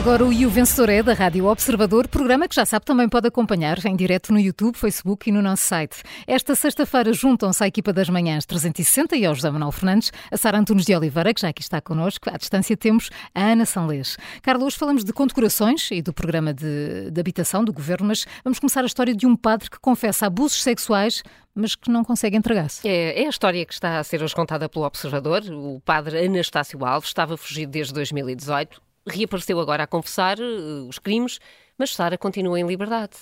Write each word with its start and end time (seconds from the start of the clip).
agora 0.00 0.24
o 0.24 0.32
E 0.32 0.46
o 0.46 0.50
Vencedor 0.50 0.88
é 0.88 1.02
da 1.02 1.12
Rádio 1.12 1.44
Observador, 1.44 2.08
programa 2.08 2.48
que 2.48 2.54
já 2.54 2.64
sabe 2.64 2.86
também 2.86 3.06
pode 3.06 3.28
acompanhar 3.28 3.84
em 3.84 3.94
direto 3.94 4.32
no 4.32 4.40
YouTube, 4.40 4.74
Facebook 4.78 5.28
e 5.28 5.32
no 5.32 5.42
nosso 5.42 5.64
site. 5.64 6.02
Esta 6.26 6.54
sexta-feira 6.54 7.12
juntam-se 7.12 7.62
à 7.62 7.66
equipa 7.66 7.92
das 7.92 8.08
manhãs 8.08 8.46
360 8.46 9.14
e 9.16 9.26
ao 9.26 9.34
José 9.34 9.50
Manuel 9.50 9.70
Fernandes, 9.70 10.10
a 10.32 10.38
Sara 10.38 10.58
Antunes 10.58 10.86
de 10.86 10.96
Oliveira, 10.96 11.34
que 11.34 11.42
já 11.42 11.48
aqui 11.48 11.60
está 11.60 11.82
connosco. 11.82 12.30
À 12.30 12.38
distância 12.38 12.74
temos 12.78 13.10
a 13.34 13.42
Ana 13.42 13.66
Sanlês. 13.66 14.16
Carlos, 14.40 14.68
hoje 14.68 14.78
falamos 14.78 15.04
de 15.04 15.12
condecorações 15.12 15.90
e 15.90 16.00
do 16.00 16.14
programa 16.14 16.54
de, 16.54 17.10
de 17.10 17.20
habitação 17.20 17.62
do 17.62 17.72
governo, 17.72 18.08
mas 18.08 18.24
vamos 18.42 18.58
começar 18.58 18.82
a 18.82 18.86
história 18.86 19.14
de 19.14 19.26
um 19.26 19.36
padre 19.36 19.68
que 19.68 19.78
confessa 19.78 20.26
abusos 20.26 20.62
sexuais 20.62 21.22
mas 21.52 21.74
que 21.74 21.90
não 21.90 22.04
consegue 22.04 22.36
entregar-se. 22.36 22.88
É, 22.88 23.22
é, 23.22 23.26
a 23.26 23.28
história 23.28 23.66
que 23.66 23.74
está 23.74 23.98
a 23.98 24.04
ser 24.04 24.22
hoje 24.22 24.34
contada 24.34 24.68
pelo 24.68 24.86
Observador. 24.86 25.42
O 25.50 25.80
padre 25.84 26.24
Anastácio 26.24 26.82
Alves 26.86 27.08
estava 27.10 27.36
fugido 27.36 27.72
desde 27.72 27.92
2018, 27.92 28.80
reapareceu 29.10 29.60
agora 29.60 29.84
a 29.84 29.86
confessar 29.86 30.38
uh, 30.38 30.88
os 30.88 30.98
crimes, 30.98 31.38
mas 31.76 31.94
Sara 31.94 32.16
continua 32.16 32.58
em 32.58 32.66
liberdade. 32.66 33.16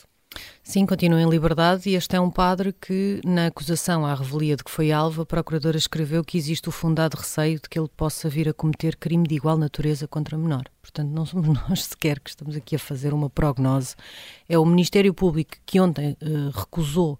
Sim, 0.63 0.85
continua 0.85 1.23
em 1.23 1.29
liberdade 1.29 1.89
e 1.89 1.95
este 1.95 2.15
é 2.15 2.21
um 2.21 2.31
padre 2.31 2.73
que, 2.73 3.21
na 3.25 3.47
acusação 3.47 4.05
à 4.05 4.15
revelia 4.15 4.57
de 4.57 4.63
que 4.63 4.71
foi 4.71 4.93
alvo, 4.93 5.23
a 5.23 5.27
Procuradora 5.27 5.79
escreveu 5.79 6.23
que 6.23 6.37
existe 6.37 6.69
o 6.69 6.73
fundado 6.73 7.17
receio 7.17 7.59
de 7.59 7.69
que 7.69 7.79
ele 7.79 7.89
possa 7.89 8.29
vir 8.29 8.49
a 8.49 8.53
cometer 8.53 8.97
crime 8.97 9.27
de 9.27 9.35
igual 9.35 9.57
natureza 9.57 10.07
contra 10.07 10.37
menor. 10.37 10.65
Portanto, 10.83 11.11
não 11.11 11.25
somos 11.25 11.49
nós 11.69 11.85
sequer 11.85 12.21
que 12.21 12.31
estamos 12.31 12.55
aqui 12.55 12.77
a 12.77 12.79
fazer 12.79 13.15
uma 13.15 13.31
prognose. 13.31 13.95
É 14.49 14.59
o 14.59 14.65
Ministério 14.67 15.15
Público 15.15 15.57
que 15.65 15.81
ontem 15.81 16.17
uh, 16.23 16.51
recusou 16.51 17.15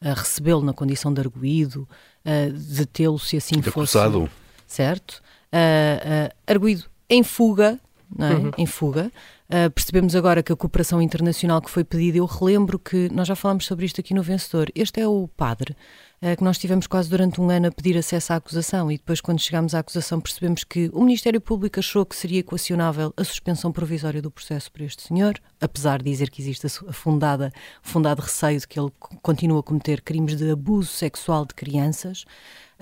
uh, 0.00 0.14
recebê-lo 0.14 0.62
na 0.62 0.72
condição 0.72 1.12
de 1.12 1.20
arguído, 1.20 1.88
uh, 2.24 2.52
de 2.52 2.86
tê-lo 2.86 3.18
se 3.18 3.36
assim 3.36 3.56
de 3.56 3.70
fosse. 3.70 3.98
Acusado. 3.98 4.30
Certo? 4.66 5.20
Uh, 5.52 6.32
arguído 6.46 6.84
em 7.10 7.22
fuga, 7.22 7.78
é? 8.18 8.34
uhum. 8.34 8.50
em 8.58 8.66
fuga. 8.66 9.10
Uh, 9.48 9.70
percebemos 9.70 10.16
agora 10.16 10.42
que 10.42 10.52
a 10.52 10.56
cooperação 10.56 11.02
internacional 11.02 11.60
que 11.60 11.70
foi 11.70 11.84
pedida, 11.84 12.18
eu 12.18 12.24
relembro 12.24 12.78
que 12.78 13.10
nós 13.12 13.28
já 13.28 13.36
falámos 13.36 13.66
sobre 13.66 13.84
isto 13.84 14.00
aqui 14.00 14.14
no 14.14 14.22
Vencedor. 14.22 14.68
Este 14.74 15.00
é 15.00 15.06
o 15.06 15.28
padre 15.28 15.76
uh, 16.22 16.36
que 16.36 16.42
nós 16.42 16.56
tivemos 16.56 16.86
quase 16.86 17.10
durante 17.10 17.40
um 17.40 17.50
ano 17.50 17.68
a 17.68 17.70
pedir 17.70 17.96
acesso 17.98 18.32
à 18.32 18.36
acusação 18.36 18.90
e 18.90 18.96
depois, 18.96 19.20
quando 19.20 19.40
chegámos 19.40 19.74
à 19.74 19.80
acusação, 19.80 20.20
percebemos 20.20 20.64
que 20.64 20.90
o 20.92 21.02
Ministério 21.02 21.40
Público 21.40 21.80
achou 21.80 22.06
que 22.06 22.16
seria 22.16 22.40
equacionável 22.40 23.12
a 23.16 23.24
suspensão 23.24 23.70
provisória 23.70 24.22
do 24.22 24.30
processo 24.30 24.72
para 24.72 24.84
este 24.84 25.02
senhor, 25.02 25.38
apesar 25.60 25.98
de 25.98 26.10
dizer 26.10 26.30
que 26.30 26.40
existe 26.40 26.66
a 26.66 26.92
fundada, 26.92 27.52
fundado 27.82 28.22
receio 28.22 28.58
de 28.58 28.66
que 28.66 28.80
ele 28.80 28.90
continue 29.20 29.58
a 29.58 29.62
cometer 29.62 30.00
crimes 30.00 30.36
de 30.36 30.50
abuso 30.50 30.88
sexual 30.88 31.44
de 31.44 31.54
crianças. 31.54 32.24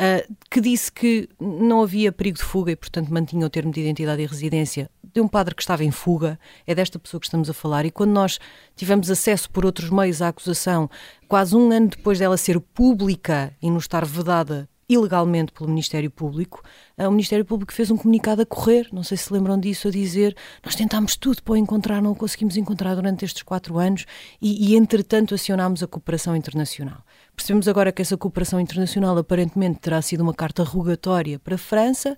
Uh, 0.01 0.35
que 0.51 0.63
disse 0.63 0.91
que 0.91 1.29
não 1.39 1.83
havia 1.83 2.11
perigo 2.11 2.39
de 2.39 2.43
fuga 2.43 2.73
e, 2.73 2.77
portanto, 2.77 3.13
mantinha 3.13 3.45
o 3.45 3.51
termo 3.51 3.71
de 3.71 3.83
identidade 3.83 4.23
e 4.23 4.27
residência 4.27 4.91
de 5.13 5.21
um 5.21 5.29
padre 5.29 5.55
que 5.55 5.61
estava 5.61 5.85
em 5.85 5.91
fuga, 5.91 6.39
é 6.67 6.75
desta 6.75 6.99
pessoa 6.99 7.21
que 7.21 7.27
estamos 7.27 7.51
a 7.51 7.53
falar. 7.53 7.85
E 7.85 7.91
quando 7.91 8.11
nós 8.13 8.39
tivemos 8.75 9.11
acesso 9.11 9.51
por 9.51 9.67
outros 9.67 9.91
meios 9.91 10.23
à 10.23 10.29
acusação, 10.29 10.89
quase 11.29 11.55
um 11.55 11.71
ano 11.71 11.89
depois 11.89 12.19
dela 12.19 12.37
ser 12.37 12.59
pública 12.61 13.55
e 13.61 13.71
nos 13.71 13.85
estar 13.85 14.05
vedada 14.07 14.69
ilegalmente 14.89 15.53
pelo 15.53 15.69
Ministério 15.69 16.11
Público, 16.11 16.63
eh, 16.99 17.07
o 17.07 17.13
Ministério 17.13 17.45
Público 17.45 17.73
fez 17.73 17.93
um 17.93 17.97
comunicado 17.97 18.43
a 18.43 18.47
correr, 18.47 18.89
não 18.93 19.05
sei 19.05 19.17
se 19.17 19.33
lembram 19.33 19.59
disso, 19.59 19.87
a 19.87 19.91
dizer 19.91 20.37
nós 20.65 20.75
tentámos 20.75 21.15
tudo 21.15 21.43
para 21.45 21.53
o 21.53 21.57
encontrar, 21.57 22.03
não 22.03 22.11
o 22.11 22.17
conseguimos 22.17 22.57
encontrar 22.57 22.97
durante 22.97 23.25
estes 23.25 23.43
quatro 23.43 23.79
anos 23.79 24.05
e, 24.43 24.73
e 24.73 24.77
entretanto 24.77 25.33
acionámos 25.33 25.81
a 25.83 25.87
cooperação 25.87 26.35
internacional. 26.35 27.05
Percebemos 27.41 27.69
agora 27.69 27.91
que 27.91 28.03
essa 28.03 28.19
cooperação 28.19 28.61
internacional 28.61 29.17
aparentemente 29.17 29.81
terá 29.81 30.03
sido 30.03 30.21
uma 30.21 30.35
carta 30.35 30.63
rogatória 30.63 31.39
para 31.39 31.55
a 31.55 31.59
França 31.59 32.15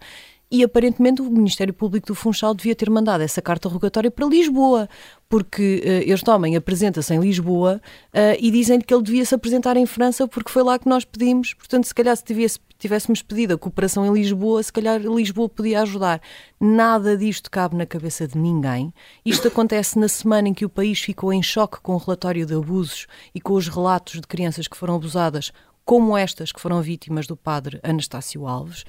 e 0.52 0.62
aparentemente 0.62 1.22
o 1.22 1.30
Ministério 1.30 1.72
Público 1.72 2.08
do 2.08 2.14
Funchal 2.14 2.54
devia 2.54 2.76
ter 2.76 2.90
mandado 2.90 3.22
essa 3.22 3.40
carta 3.40 3.70
rogatória 3.70 4.10
para 4.10 4.26
Lisboa, 4.26 4.86
porque 5.26 5.82
uh, 5.82 6.12
este 6.12 6.28
homem 6.28 6.56
apresenta-se 6.56 7.14
em 7.14 7.18
Lisboa 7.18 7.80
uh, 8.12 8.36
e 8.38 8.50
dizem 8.50 8.78
que 8.78 8.92
ele 8.92 9.02
devia 9.02 9.24
se 9.24 9.34
apresentar 9.34 9.78
em 9.78 9.86
França 9.86 10.28
porque 10.28 10.50
foi 10.50 10.62
lá 10.62 10.78
que 10.78 10.86
nós 10.86 11.06
pedimos. 11.06 11.54
Portanto, 11.54 11.86
se 11.86 11.94
calhar 11.94 12.14
se 12.14 12.22
tivesse, 12.22 12.58
tivéssemos 12.78 13.22
pedido 13.22 13.54
a 13.54 13.58
cooperação 13.58 14.04
em 14.04 14.12
Lisboa, 14.12 14.62
se 14.62 14.70
calhar 14.70 15.00
Lisboa 15.00 15.48
podia 15.48 15.80
ajudar. 15.80 16.20
Nada 16.60 17.16
disto 17.16 17.50
cabe 17.50 17.74
na 17.74 17.86
cabeça 17.86 18.28
de 18.28 18.36
ninguém. 18.36 18.92
Isto 19.24 19.48
acontece 19.48 19.98
na 19.98 20.06
semana 20.06 20.50
em 20.50 20.54
que 20.54 20.66
o 20.66 20.68
país 20.68 21.00
ficou 21.00 21.32
em 21.32 21.42
choque 21.42 21.80
com 21.80 21.94
o 21.94 21.98
relatório 21.98 22.44
de 22.44 22.54
abusos 22.54 23.06
e 23.34 23.40
com 23.40 23.54
os 23.54 23.68
relatos 23.68 24.20
de 24.20 24.26
crianças 24.26 24.68
que 24.68 24.76
foram 24.76 24.96
abusadas, 24.96 25.50
como 25.82 26.14
estas 26.14 26.52
que 26.52 26.60
foram 26.60 26.82
vítimas 26.82 27.26
do 27.26 27.38
padre 27.38 27.80
Anastácio 27.82 28.46
Alves. 28.46 28.84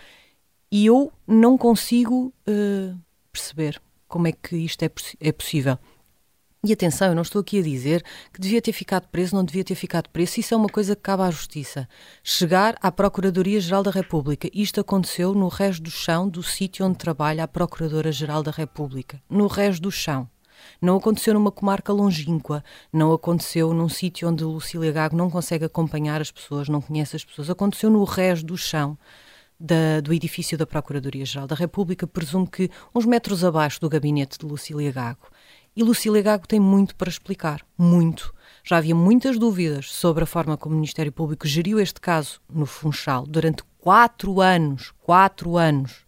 E 0.75 0.87
eu 0.87 1.13
não 1.27 1.55
consigo 1.55 2.33
uh, 2.49 2.99
perceber 3.31 3.79
como 4.07 4.27
é 4.27 4.31
que 4.31 4.55
isto 4.55 4.81
é, 4.81 4.89
é 5.19 5.31
possível. 5.31 5.77
E 6.65 6.73
atenção, 6.73 7.09
eu 7.09 7.13
não 7.13 7.21
estou 7.21 7.41
aqui 7.41 7.59
a 7.59 7.61
dizer 7.61 8.03
que 8.33 8.41
devia 8.41 8.59
ter 8.59 8.73
ficado 8.73 9.07
preso, 9.09 9.35
não 9.35 9.45
devia 9.45 9.63
ter 9.63 9.75
ficado 9.75 10.09
preso. 10.09 10.39
Isso 10.39 10.51
é 10.51 10.57
uma 10.57 10.67
coisa 10.67 10.95
que 10.95 11.03
cabe 11.03 11.21
à 11.21 11.29
Justiça. 11.29 11.87
Chegar 12.23 12.75
à 12.81 12.91
Procuradoria-Geral 12.91 13.83
da 13.83 13.91
República. 13.91 14.49
Isto 14.51 14.81
aconteceu 14.81 15.35
no 15.35 15.47
res 15.47 15.79
do 15.79 15.91
chão 15.91 16.27
do 16.27 16.41
sítio 16.41 16.87
onde 16.87 16.97
trabalha 16.97 17.43
a 17.43 17.47
Procuradora-Geral 17.47 18.41
da 18.41 18.49
República. 18.49 19.21
No 19.29 19.45
res 19.45 19.79
do 19.79 19.91
chão. 19.91 20.27
Não 20.81 20.97
aconteceu 20.97 21.35
numa 21.35 21.51
comarca 21.51 21.93
longínqua, 21.93 22.63
não 22.91 23.13
aconteceu 23.13 23.75
num 23.75 23.89
sítio 23.89 24.27
onde 24.27 24.43
Lucília 24.43 24.91
Gago 24.91 25.15
não 25.15 25.29
consegue 25.29 25.65
acompanhar 25.65 26.19
as 26.19 26.31
pessoas, 26.31 26.67
não 26.67 26.81
conhece 26.81 27.15
as 27.15 27.23
pessoas. 27.23 27.51
Aconteceu 27.51 27.91
no 27.91 28.03
res 28.03 28.41
do 28.41 28.57
chão 28.57 28.97
da, 29.63 30.01
do 30.01 30.13
edifício 30.13 30.57
da 30.57 30.67
Procuradoria-Geral 30.67 31.47
da 31.47 31.55
República, 31.55 32.05
presumo 32.05 32.45
que 32.45 32.69
uns 32.93 33.05
metros 33.05 33.45
abaixo 33.45 33.79
do 33.79 33.87
gabinete 33.87 34.37
de 34.37 34.45
Lucília 34.45 34.91
Gago. 34.91 35.29
E 35.73 35.81
Lucília 35.81 36.21
Gago 36.21 36.45
tem 36.45 36.59
muito 36.59 36.93
para 36.97 37.09
explicar, 37.09 37.65
muito. 37.77 38.33
Já 38.61 38.77
havia 38.77 38.93
muitas 38.93 39.39
dúvidas 39.39 39.89
sobre 39.89 40.25
a 40.25 40.27
forma 40.27 40.57
como 40.57 40.75
o 40.75 40.77
Ministério 40.77 41.13
Público 41.13 41.47
geriu 41.47 41.79
este 41.79 42.01
caso 42.01 42.41
no 42.51 42.65
Funchal 42.65 43.25
durante 43.25 43.63
quatro 43.79 44.41
anos. 44.41 44.91
Quatro 44.99 45.57
anos. 45.57 46.03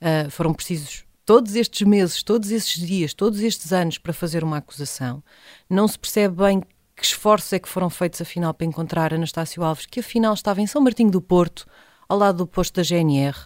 Uh, 0.00 0.30
foram 0.30 0.52
precisos 0.52 1.04
todos 1.24 1.54
estes 1.54 1.86
meses, 1.86 2.22
todos 2.22 2.50
estes 2.50 2.86
dias, 2.86 3.14
todos 3.14 3.40
estes 3.40 3.72
anos 3.72 3.96
para 3.96 4.12
fazer 4.12 4.44
uma 4.44 4.58
acusação. 4.58 5.24
Não 5.70 5.88
se 5.88 5.98
percebe 5.98 6.36
bem 6.36 6.60
que 6.94 7.04
esforços 7.04 7.52
é 7.54 7.58
que 7.58 7.68
foram 7.68 7.88
feitos 7.88 8.20
afinal 8.20 8.52
para 8.52 8.66
encontrar 8.66 9.14
Anastácio 9.14 9.62
Alves, 9.62 9.86
que 9.86 10.00
afinal 10.00 10.34
estava 10.34 10.60
em 10.60 10.66
São 10.66 10.82
Martinho 10.82 11.10
do 11.10 11.22
Porto, 11.22 11.66
ao 12.10 12.18
lado 12.18 12.38
do 12.38 12.46
posto 12.46 12.74
da 12.74 12.82
GNR, 12.82 13.36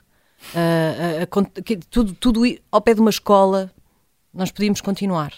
uh, 0.54 1.22
uh, 1.22 1.62
que, 1.62 1.76
tudo, 1.76 2.14
tudo 2.14 2.40
ao 2.72 2.80
pé 2.80 2.94
de 2.94 3.00
uma 3.00 3.10
escola, 3.10 3.70
nós 4.32 4.50
podíamos 4.50 4.80
continuar. 4.80 5.34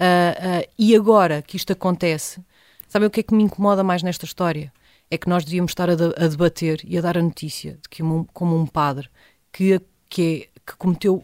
Uh, 0.00 0.66
e 0.78 0.96
agora 0.96 1.42
que 1.42 1.58
isto 1.58 1.74
acontece, 1.74 2.40
sabem 2.88 3.08
o 3.08 3.10
que 3.10 3.20
é 3.20 3.22
que 3.22 3.34
me 3.34 3.42
incomoda 3.42 3.84
mais 3.84 4.02
nesta 4.02 4.24
história? 4.24 4.72
É 5.10 5.18
que 5.18 5.28
nós 5.28 5.44
devíamos 5.44 5.72
estar 5.72 5.90
a, 5.90 5.94
de, 5.94 6.04
a 6.16 6.28
debater 6.28 6.80
e 6.82 6.96
a 6.96 7.02
dar 7.02 7.18
a 7.18 7.22
notícia 7.22 7.72
de 7.72 7.90
que, 7.90 8.02
um, 8.02 8.24
como 8.32 8.56
um 8.56 8.66
padre 8.66 9.10
que, 9.52 9.78
que, 10.08 10.50
é, 10.56 10.60
que 10.66 10.76
cometeu, 10.78 11.22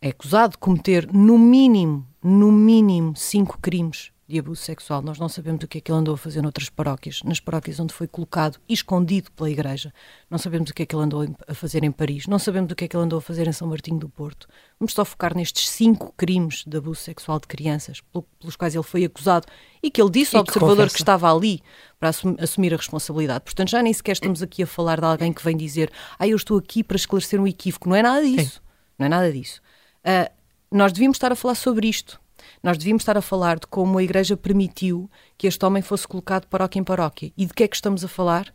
é 0.00 0.08
acusado 0.08 0.52
de 0.52 0.58
cometer 0.58 1.12
no 1.12 1.36
mínimo, 1.36 2.06
no 2.22 2.50
mínimo, 2.50 3.14
cinco 3.14 3.58
crimes 3.60 4.13
de 4.26 4.38
abuso 4.38 4.62
sexual. 4.62 5.02
Nós 5.02 5.18
não 5.18 5.28
sabemos 5.28 5.62
o 5.64 5.68
que 5.68 5.78
é 5.78 5.80
que 5.80 5.90
ele 5.90 5.98
andou 5.98 6.14
a 6.14 6.18
fazer 6.18 6.40
noutras 6.40 6.70
paróquias, 6.70 7.22
nas 7.22 7.40
paróquias 7.40 7.78
onde 7.78 7.92
foi 7.92 8.06
colocado 8.06 8.58
e 8.68 8.72
escondido 8.72 9.30
pela 9.32 9.50
Igreja. 9.50 9.92
Não 10.30 10.38
sabemos 10.38 10.70
o 10.70 10.74
que 10.74 10.82
é 10.82 10.86
que 10.86 10.94
ele 10.94 11.04
andou 11.04 11.26
a 11.46 11.54
fazer 11.54 11.84
em 11.84 11.92
Paris. 11.92 12.26
Não 12.26 12.38
sabemos 12.38 12.72
o 12.72 12.74
que 12.74 12.84
é 12.84 12.88
que 12.88 12.96
ele 12.96 13.04
andou 13.04 13.18
a 13.18 13.22
fazer 13.22 13.46
em 13.46 13.52
São 13.52 13.68
Martinho 13.68 13.98
do 13.98 14.08
Porto. 14.08 14.48
Vamos 14.80 14.94
só 14.94 15.04
focar 15.04 15.36
nestes 15.36 15.68
cinco 15.68 16.12
crimes 16.16 16.64
de 16.66 16.76
abuso 16.76 17.00
sexual 17.00 17.38
de 17.38 17.46
crianças 17.46 18.00
pelos 18.40 18.56
quais 18.56 18.74
ele 18.74 18.84
foi 18.84 19.04
acusado 19.04 19.46
e 19.82 19.90
que 19.90 20.00
ele 20.00 20.10
disse 20.10 20.34
ao 20.36 20.42
observador 20.42 20.88
que, 20.88 20.94
que 20.94 21.00
estava 21.00 21.32
ali 21.32 21.60
para 22.00 22.10
assumir 22.40 22.72
a 22.72 22.76
responsabilidade. 22.76 23.44
Portanto, 23.44 23.68
já 23.68 23.82
nem 23.82 23.92
sequer 23.92 24.12
estamos 24.12 24.42
aqui 24.42 24.62
a 24.62 24.66
falar 24.66 25.00
de 25.00 25.06
alguém 25.06 25.32
que 25.32 25.44
vem 25.44 25.56
dizer 25.56 25.92
ah, 26.18 26.26
eu 26.26 26.36
estou 26.36 26.58
aqui 26.58 26.82
para 26.82 26.96
esclarecer 26.96 27.40
um 27.40 27.46
equívoco. 27.46 27.88
Não 27.88 27.96
é 27.96 28.02
nada 28.02 28.22
disso. 28.22 28.54
Sim. 28.54 28.60
Não 28.98 29.06
é 29.06 29.08
nada 29.08 29.32
disso. 29.32 29.60
Uh, 30.00 30.32
nós 30.70 30.92
devíamos 30.92 31.16
estar 31.16 31.30
a 31.30 31.36
falar 31.36 31.54
sobre 31.54 31.88
isto 31.88 32.20
nós 32.62 32.78
devíamos 32.78 33.02
estar 33.02 33.16
a 33.16 33.22
falar 33.22 33.58
de 33.58 33.66
como 33.66 33.98
a 33.98 34.02
Igreja 34.02 34.36
permitiu 34.36 35.10
que 35.36 35.46
este 35.46 35.64
homem 35.64 35.82
fosse 35.82 36.06
colocado 36.06 36.46
paróquia 36.46 36.80
em 36.80 36.84
paróquia. 36.84 37.32
E 37.36 37.46
de 37.46 37.52
que 37.52 37.64
é 37.64 37.68
que 37.68 37.76
estamos 37.76 38.04
a 38.04 38.08
falar? 38.08 38.52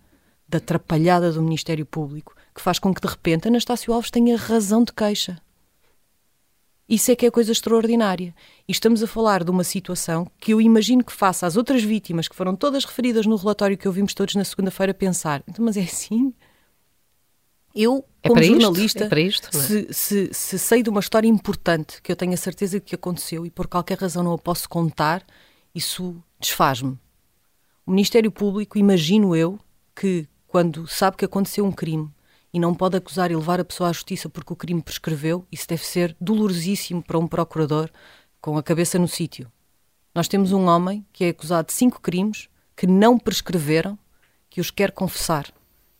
Da 0.47 0.57
atrapalhada 0.57 1.31
do 1.31 1.41
Ministério 1.41 1.85
Público, 1.85 2.35
que 2.55 2.61
faz 2.61 2.79
com 2.79 2.93
que, 2.93 3.01
de 3.01 3.07
repente, 3.07 3.47
Anastácio 3.47 3.93
Alves 3.93 4.09
tenha 4.09 4.35
razão 4.35 4.83
de 4.83 4.91
queixa. 4.91 5.39
Isso 6.89 7.11
é 7.11 7.15
que 7.15 7.27
é 7.27 7.29
coisa 7.29 7.51
extraordinária. 7.51 8.33
E 8.67 8.71
estamos 8.71 9.03
a 9.03 9.07
falar 9.07 9.43
de 9.43 9.51
uma 9.51 9.63
situação 9.63 10.25
que 10.39 10.53
eu 10.53 10.59
imagino 10.59 11.03
que 11.03 11.13
faça 11.13 11.45
às 11.45 11.55
outras 11.55 11.83
vítimas, 11.83 12.27
que 12.27 12.35
foram 12.35 12.55
todas 12.55 12.83
referidas 12.83 13.27
no 13.27 13.35
relatório 13.35 13.77
que 13.77 13.87
ouvimos 13.87 14.15
todos 14.15 14.33
na 14.33 14.43
segunda-feira, 14.43 14.91
pensar: 14.91 15.43
então, 15.47 15.63
mas 15.63 15.77
é 15.77 15.81
assim? 15.83 16.33
Eu, 17.73 18.03
é 18.23 18.29
como 18.29 18.43
jornalista, 18.43 19.05
isto, 19.05 19.13
é 19.13 19.21
isto, 19.21 19.47
é? 19.49 19.61
se, 19.61 19.93
se, 19.93 20.33
se, 20.33 20.59
sei 20.59 20.81
de 20.81 20.89
uma 20.89 20.99
história 20.99 21.27
importante 21.27 22.01
que 22.01 22.11
eu 22.11 22.15
tenho 22.15 22.33
a 22.33 22.37
certeza 22.37 22.79
de 22.79 22.85
que 22.85 22.95
aconteceu 22.95 23.45
e 23.45 23.49
por 23.49 23.67
qualquer 23.67 23.97
razão 23.97 24.23
não 24.23 24.33
a 24.33 24.37
posso 24.37 24.67
contar, 24.67 25.23
isso 25.73 26.15
desfaz-me. 26.39 26.97
O 27.85 27.91
Ministério 27.91 28.31
Público, 28.31 28.77
imagino 28.77 29.35
eu, 29.35 29.59
que 29.95 30.27
quando 30.47 30.87
sabe 30.87 31.17
que 31.17 31.25
aconteceu 31.25 31.65
um 31.65 31.71
crime 31.71 32.09
e 32.51 32.59
não 32.59 32.73
pode 32.73 32.97
acusar 32.97 33.31
e 33.31 33.35
levar 33.35 33.59
a 33.59 33.65
pessoa 33.65 33.89
à 33.89 33.93
justiça 33.93 34.27
porque 34.27 34.53
o 34.53 34.55
crime 34.55 34.81
prescreveu, 34.81 35.45
isso 35.51 35.67
deve 35.67 35.85
ser 35.85 36.15
dolorosíssimo 36.19 37.03
para 37.03 37.19
um 37.19 37.27
procurador 37.27 37.89
com 38.41 38.57
a 38.57 38.63
cabeça 38.63 38.97
no 38.97 39.07
sítio. 39.07 39.51
Nós 40.13 40.27
temos 40.27 40.51
um 40.51 40.65
homem 40.65 41.05
que 41.13 41.25
é 41.25 41.29
acusado 41.29 41.67
de 41.67 41.73
cinco 41.73 42.01
crimes 42.01 42.49
que 42.75 42.87
não 42.87 43.19
prescreveram, 43.19 43.97
que 44.49 44.59
os 44.59 44.71
quer 44.71 44.91
confessar. 44.91 45.45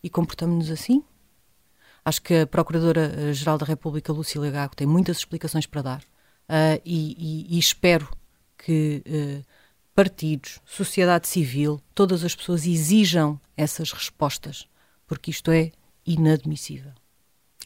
E 0.02 0.10
comportamos-nos 0.10 0.72
assim? 0.72 1.04
Acho 2.04 2.22
que 2.22 2.34
a 2.42 2.48
Procuradora-Geral 2.48 3.58
da 3.58 3.66
República, 3.66 4.14
Lucília 4.14 4.52
Gago, 4.52 4.76
tem 4.76 4.88
muitas 4.88 5.18
explicações 5.18 5.66
para 5.66 5.82
dar 5.82 6.00
uh, 6.00 6.82
e, 6.84 7.46
e, 7.50 7.56
e, 7.56 7.60
espero 7.60 8.10
que 8.58 9.04
uh, 9.06 9.46
partidos, 9.94 10.60
sociedade 10.66 11.28
civil, 11.28 11.82
todas 11.94 12.24
as 12.24 12.36
pessoas 12.36 12.66
exijam 12.66 13.40
essas 13.56 13.92
respostas, 13.92 14.68
porque 15.06 15.32
isto 15.32 15.52
é 15.52 15.72
inadmissível. 16.06 16.92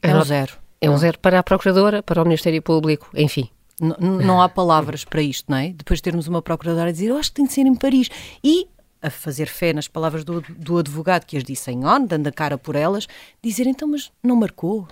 É 0.01 0.15
um 0.15 0.23
zero. 0.23 0.53
É 0.81 0.89
um 0.89 0.97
zero 0.97 1.17
para 1.19 1.39
a 1.39 1.43
Procuradora, 1.43 2.03
para 2.03 2.21
o 2.21 2.25
Ministério 2.25 2.61
Público, 2.61 3.09
enfim. 3.13 3.49
Não, 3.79 3.95
não 3.99 4.41
há 4.41 4.47
palavras 4.47 5.03
para 5.03 5.21
isto, 5.21 5.49
não 5.49 5.57
é? 5.57 5.69
Depois 5.69 5.99
de 5.99 6.03
termos 6.03 6.27
uma 6.27 6.41
procuradora 6.41 6.89
a 6.89 6.91
dizer, 6.91 7.07
eu 7.07 7.17
acho 7.17 7.29
que 7.29 7.35
tem 7.35 7.45
de 7.45 7.53
ser 7.53 7.61
em 7.61 7.73
Paris. 7.73 8.09
E 8.43 8.67
a 9.03 9.09
fazer 9.09 9.47
fé 9.47 9.73
nas 9.73 9.87
palavras 9.87 10.23
do, 10.23 10.41
do 10.41 10.77
advogado 10.77 11.25
que 11.25 11.35
as 11.35 11.43
disse 11.43 11.69
em 11.69 11.85
on, 11.85 12.05
dando 12.05 12.27
a 12.27 12.31
cara 12.31 12.57
por 12.57 12.75
elas, 12.75 13.07
dizer 13.43 13.67
então, 13.67 13.89
mas 13.89 14.11
não 14.23 14.35
marcou? 14.35 14.87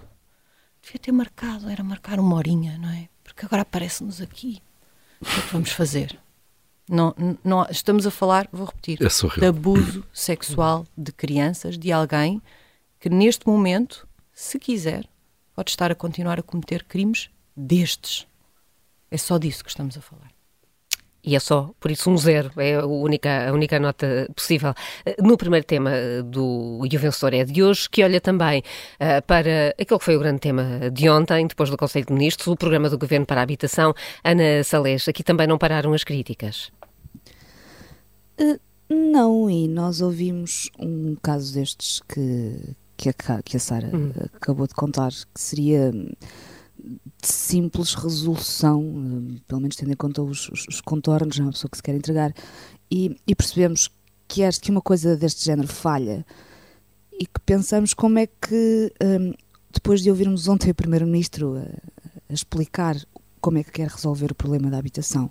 Devia 0.83 0.99
ter 0.99 1.11
marcado, 1.11 1.69
era 1.69 1.83
marcar 1.83 2.19
uma 2.19 2.35
horinha, 2.35 2.77
não 2.77 2.89
é? 2.89 3.07
Porque 3.23 3.45
agora 3.45 3.61
aparece-nos 3.61 4.19
aqui. 4.19 4.61
O 5.21 5.25
que 5.25 5.39
é 5.39 5.41
que 5.43 5.53
vamos 5.53 5.71
fazer? 5.71 6.19
Não, 6.89 7.15
não, 7.43 7.65
estamos 7.69 8.05
a 8.05 8.11
falar, 8.11 8.49
vou 8.51 8.65
repetir, 8.65 8.99
é 9.01 9.39
de 9.39 9.45
abuso 9.45 10.03
sexual 10.11 10.85
de 10.97 11.13
crianças, 11.13 11.77
de 11.77 11.91
alguém 11.91 12.41
que 12.99 13.09
neste 13.09 13.47
momento, 13.47 14.05
se 14.33 14.59
quiser, 14.59 15.07
pode 15.55 15.69
estar 15.69 15.91
a 15.91 15.95
continuar 15.95 16.37
a 16.39 16.43
cometer 16.43 16.83
crimes 16.83 17.29
destes. 17.55 18.27
É 19.09 19.17
só 19.17 19.37
disso 19.37 19.63
que 19.63 19.69
estamos 19.69 19.97
a 19.97 20.01
falar. 20.01 20.30
E 21.23 21.35
é 21.35 21.39
só, 21.39 21.69
por 21.79 21.91
isso, 21.91 22.09
um 22.09 22.18
zero, 22.18 22.51
é 22.57 22.75
a 22.75 22.85
única, 22.85 23.50
a 23.50 23.53
única 23.53 23.79
nota 23.79 24.27
possível. 24.35 24.73
Eh, 25.06 25.15
no 25.21 25.38
primeiro 25.38 25.65
tema 25.65 25.91
do 26.25 26.81
E 26.89 26.95
o 26.95 27.00
Vencedor 27.00 27.33
é 27.35 27.44
de 27.44 27.62
hoje, 27.62 27.88
que 27.89 28.03
olha 28.03 28.19
também 28.19 28.63
uh, 28.95 29.21
para 29.27 29.69
aquele 29.79 30.00
que 30.00 30.06
foi 30.06 30.15
o 30.15 30.19
grande 30.19 30.39
tema 30.39 30.89
de 30.91 31.07
ontem, 31.09 31.45
depois 31.45 31.69
do 31.69 31.77
Conselho 31.77 32.07
de 32.07 32.13
Ministros, 32.13 32.47
o 32.47 32.56
Programa 32.56 32.89
do 32.89 32.97
Governo 32.97 33.25
para 33.25 33.39
a 33.39 33.44
Habitação. 33.44 33.94
Ana 34.23 34.63
Salés, 34.63 35.07
aqui 35.07 35.23
também 35.23 35.45
não 35.45 35.59
pararam 35.59 35.94
as 35.94 36.03
críticas? 36.03 36.71
Uh, 38.39 38.59
não, 38.89 39.47
e 39.50 39.67
nós 39.67 40.01
ouvimos 40.01 40.71
um 40.79 41.15
caso 41.21 41.53
destes 41.53 42.01
que, 42.07 42.75
que 42.97 43.09
a, 43.09 43.41
que 43.44 43.57
a 43.57 43.59
Sara 43.59 43.91
hum. 43.95 44.12
acabou 44.35 44.65
de 44.65 44.74
contar, 44.74 45.12
que 45.12 45.39
seria 45.39 45.94
simples 47.21 47.93
resolução, 47.93 48.83
eh, 49.35 49.39
pelo 49.47 49.61
menos 49.61 49.75
tendo 49.75 49.91
em 49.91 49.95
conta 49.95 50.21
os, 50.21 50.49
os, 50.49 50.67
os 50.67 50.81
contornos, 50.81 51.39
é 51.39 51.43
uma 51.43 51.51
pessoa 51.51 51.69
que 51.69 51.77
se 51.77 51.83
quer 51.83 51.95
entregar, 51.95 52.33
e, 52.89 53.15
e 53.27 53.35
percebemos 53.35 53.89
que, 54.27 54.41
este, 54.41 54.61
que 54.61 54.71
uma 54.71 54.81
coisa 54.81 55.15
deste 55.15 55.43
género 55.45 55.67
falha 55.67 56.25
e 57.11 57.25
que 57.25 57.39
pensamos 57.45 57.93
como 57.93 58.17
é 58.17 58.27
que, 58.27 58.91
um, 59.01 59.05
ehm, 59.05 59.33
depois 59.71 60.01
de 60.01 60.09
ouvirmos 60.09 60.47
ontem 60.47 60.71
o 60.71 60.75
Primeiro-Ministro 60.75 61.57
a, 61.57 61.61
a, 62.29 62.33
explicar 62.33 62.95
como 63.39 63.57
é 63.57 63.63
que 63.63 63.71
quer 63.71 63.87
resolver 63.87 64.31
o 64.31 64.35
problema 64.35 64.69
da 64.69 64.77
habitação, 64.77 65.29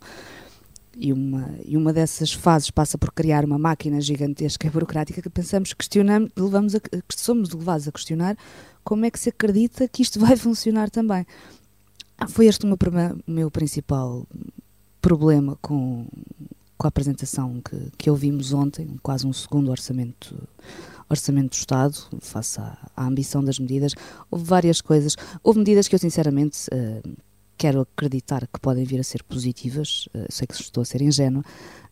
e 0.96 1.12
uma, 1.12 1.54
e 1.64 1.76
uma 1.76 1.92
dessas 1.92 2.32
fases 2.32 2.70
passa 2.70 2.98
por 2.98 3.12
criar 3.12 3.44
uma 3.44 3.58
máquina 3.58 4.00
gigantesca 4.00 4.66
e 4.66 4.70
burocrática 4.70 5.22
que 5.22 5.30
pensamos, 5.30 5.72
questionamos, 5.72 6.30
levamos 6.36 6.74
a, 6.74 6.80
somos 7.14 7.50
levados 7.50 7.88
a 7.88 7.92
questionar 7.92 8.36
como 8.84 9.04
é 9.04 9.10
que 9.10 9.18
se 9.18 9.28
acredita 9.28 9.88
que 9.88 10.02
isto 10.02 10.18
vai 10.20 10.36
funcionar 10.36 10.90
também. 10.90 11.26
Foi 12.28 12.46
este 12.46 12.66
o 12.66 12.68
meu, 12.68 12.78
meu 13.26 13.50
principal 13.50 14.26
problema 15.00 15.56
com, 15.62 16.06
com 16.76 16.86
a 16.86 16.88
apresentação 16.88 17.60
que, 17.62 17.90
que 17.96 18.10
ouvimos 18.10 18.52
ontem, 18.52 18.98
quase 19.02 19.26
um 19.26 19.32
segundo 19.32 19.70
orçamento 19.70 20.36
orçamento 21.10 21.50
do 21.50 21.54
Estado, 21.54 21.96
face 22.20 22.60
à, 22.60 22.78
à, 22.96 23.04
ambição 23.04 23.42
das 23.42 23.58
medidas. 23.58 23.94
Houve 24.30 24.44
várias 24.44 24.80
coisas. 24.80 25.16
Houve 25.42 25.58
medidas 25.58 25.88
que 25.88 25.94
eu, 25.94 25.98
sinceramente, 25.98 26.68
uh, 26.72 27.16
quero 27.58 27.80
acreditar 27.80 28.46
que 28.46 28.60
podem 28.60 28.84
vir 28.84 29.00
a 29.00 29.02
ser 29.02 29.24
positivas. 29.24 30.08
Uh, 30.14 30.26
sei 30.30 30.46
que 30.46 30.54
estou 30.54 30.82
a 30.82 30.84
ser 30.84 31.02
ingênua. 31.02 31.44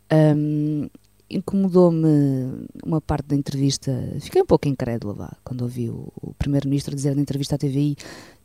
Um, 0.09 0.89
incomodou-me 1.29 2.65
uma 2.83 2.99
parte 2.99 3.27
da 3.27 3.35
entrevista, 3.35 3.91
fiquei 4.19 4.41
um 4.41 4.45
pouco 4.45 4.67
incrédula 4.67 5.13
vá, 5.13 5.37
quando 5.43 5.61
ouvi 5.61 5.89
o, 5.89 6.11
o 6.21 6.33
Primeiro-Ministro 6.33 6.95
dizer 6.95 7.15
na 7.15 7.21
entrevista 7.21 7.55
à 7.55 7.57
TVI 7.57 7.95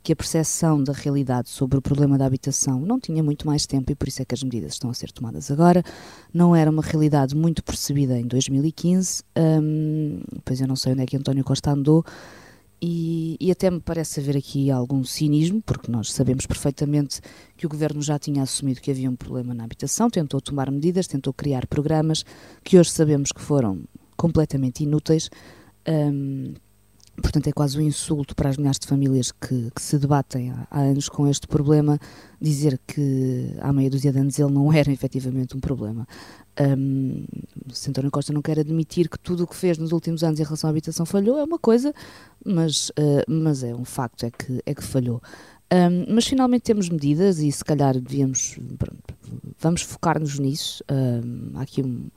que 0.03 0.13
a 0.13 0.15
percepção 0.15 0.83
da 0.83 0.93
realidade 0.93 1.49
sobre 1.49 1.79
o 1.79 1.81
problema 1.81 2.15
da 2.15 2.27
habitação 2.27 2.79
não 2.79 2.99
tinha 2.99 3.23
muito 3.23 3.47
mais 3.47 3.65
tempo 3.65 3.91
e 3.91 3.95
por 3.95 4.07
isso 4.07 4.21
é 4.21 4.25
que 4.25 4.35
as 4.35 4.43
medidas 4.43 4.73
estão 4.73 4.91
a 4.91 4.93
ser 4.93 5.11
tomadas 5.11 5.49
agora. 5.49 5.83
Não 6.31 6.55
era 6.55 6.69
uma 6.69 6.83
realidade 6.83 7.35
muito 7.35 7.63
percebida 7.63 8.15
em 8.19 8.27
2015, 8.27 9.23
hum, 9.35 10.21
pois 10.43 10.61
eu 10.61 10.67
não 10.67 10.75
sei 10.75 10.93
onde 10.93 11.01
é 11.01 11.05
que 11.07 11.17
António 11.17 11.43
Costa 11.43 11.71
andou, 11.71 12.05
e, 12.87 13.35
e, 13.39 13.51
até 13.51 13.71
me 13.71 13.79
parece 13.79 14.19
haver 14.19 14.37
aqui 14.37 14.69
algum 14.69 15.03
cinismo, 15.03 15.59
porque 15.59 15.91
nós 15.91 16.13
sabemos 16.13 16.45
perfeitamente 16.45 17.19
que 17.57 17.65
o 17.65 17.69
governo 17.69 17.99
já 17.99 18.19
tinha 18.19 18.43
assumido 18.43 18.79
que 18.79 18.91
havia 18.91 19.09
um 19.09 19.15
problema 19.15 19.55
na 19.55 19.63
habitação, 19.63 20.07
tentou 20.07 20.39
tomar 20.39 20.69
medidas, 20.69 21.07
tentou 21.07 21.33
criar 21.33 21.65
programas 21.65 22.23
que 22.63 22.77
hoje 22.77 22.91
sabemos 22.91 23.31
que 23.31 23.41
foram 23.41 23.83
completamente 24.15 24.83
inúteis. 24.83 25.31
Um, 25.87 26.53
Portanto, 27.21 27.47
é 27.47 27.53
quase 27.53 27.77
um 27.77 27.81
insulto 27.81 28.35
para 28.35 28.49
as 28.49 28.57
milhares 28.57 28.77
de 28.77 28.87
famílias 28.87 29.31
que, 29.31 29.71
que 29.73 29.81
se 29.81 29.97
debatem 29.97 30.51
há, 30.51 30.67
há, 30.69 30.81
anos 30.81 31.07
com 31.07 31.25
este 31.29 31.47
problema, 31.47 31.97
dizer 32.41 32.77
que 32.85 33.55
há 33.61 33.71
meia 33.71 33.89
dúzia 33.89 34.11
de 34.11 34.19
anos 34.19 34.37
ele 34.37 34.51
não 34.51 34.71
era 34.73 34.91
efetivamente 34.91 35.55
um 35.55 35.61
problema. 35.61 36.05
Um, 36.59 37.25
se 37.69 37.89
António 37.89 38.11
Costa 38.11 38.31
não 38.31 38.41
quer 38.41 38.59
admitir 38.59 39.09
que 39.09 39.19
tudo 39.19 39.43
o 39.43 39.47
que 39.47 39.55
fez 39.55 39.77
nos 39.77 39.91
últimos 39.91 40.23
anos 40.23 40.39
em 40.39 40.43
relação 40.43 40.69
à 40.69 40.71
habitação 40.71 41.05
falhou, 41.05 41.37
é 41.37 41.43
uma 41.43 41.59
coisa, 41.59 41.93
mas, 42.45 42.89
uh, 42.89 43.23
mas 43.27 43.63
é 43.63 43.75
um 43.75 43.85
facto, 43.85 44.25
é 44.25 44.31
que, 44.31 44.61
é 44.65 44.73
que 44.73 44.83
falhou. 44.83 45.21
Um, 45.73 46.13
mas 46.13 46.25
finalmente 46.25 46.61
temos 46.61 46.89
medidas 46.89 47.39
e 47.39 47.51
se 47.51 47.65
calhar 47.65 47.99
devíamos, 47.99 48.57
vamos 49.59 49.81
focar-nos 49.81 50.39
nisso. 50.39 50.83
Um, 50.89 51.57
há 51.57 51.63
aqui 51.63 51.81
um 51.81 52.09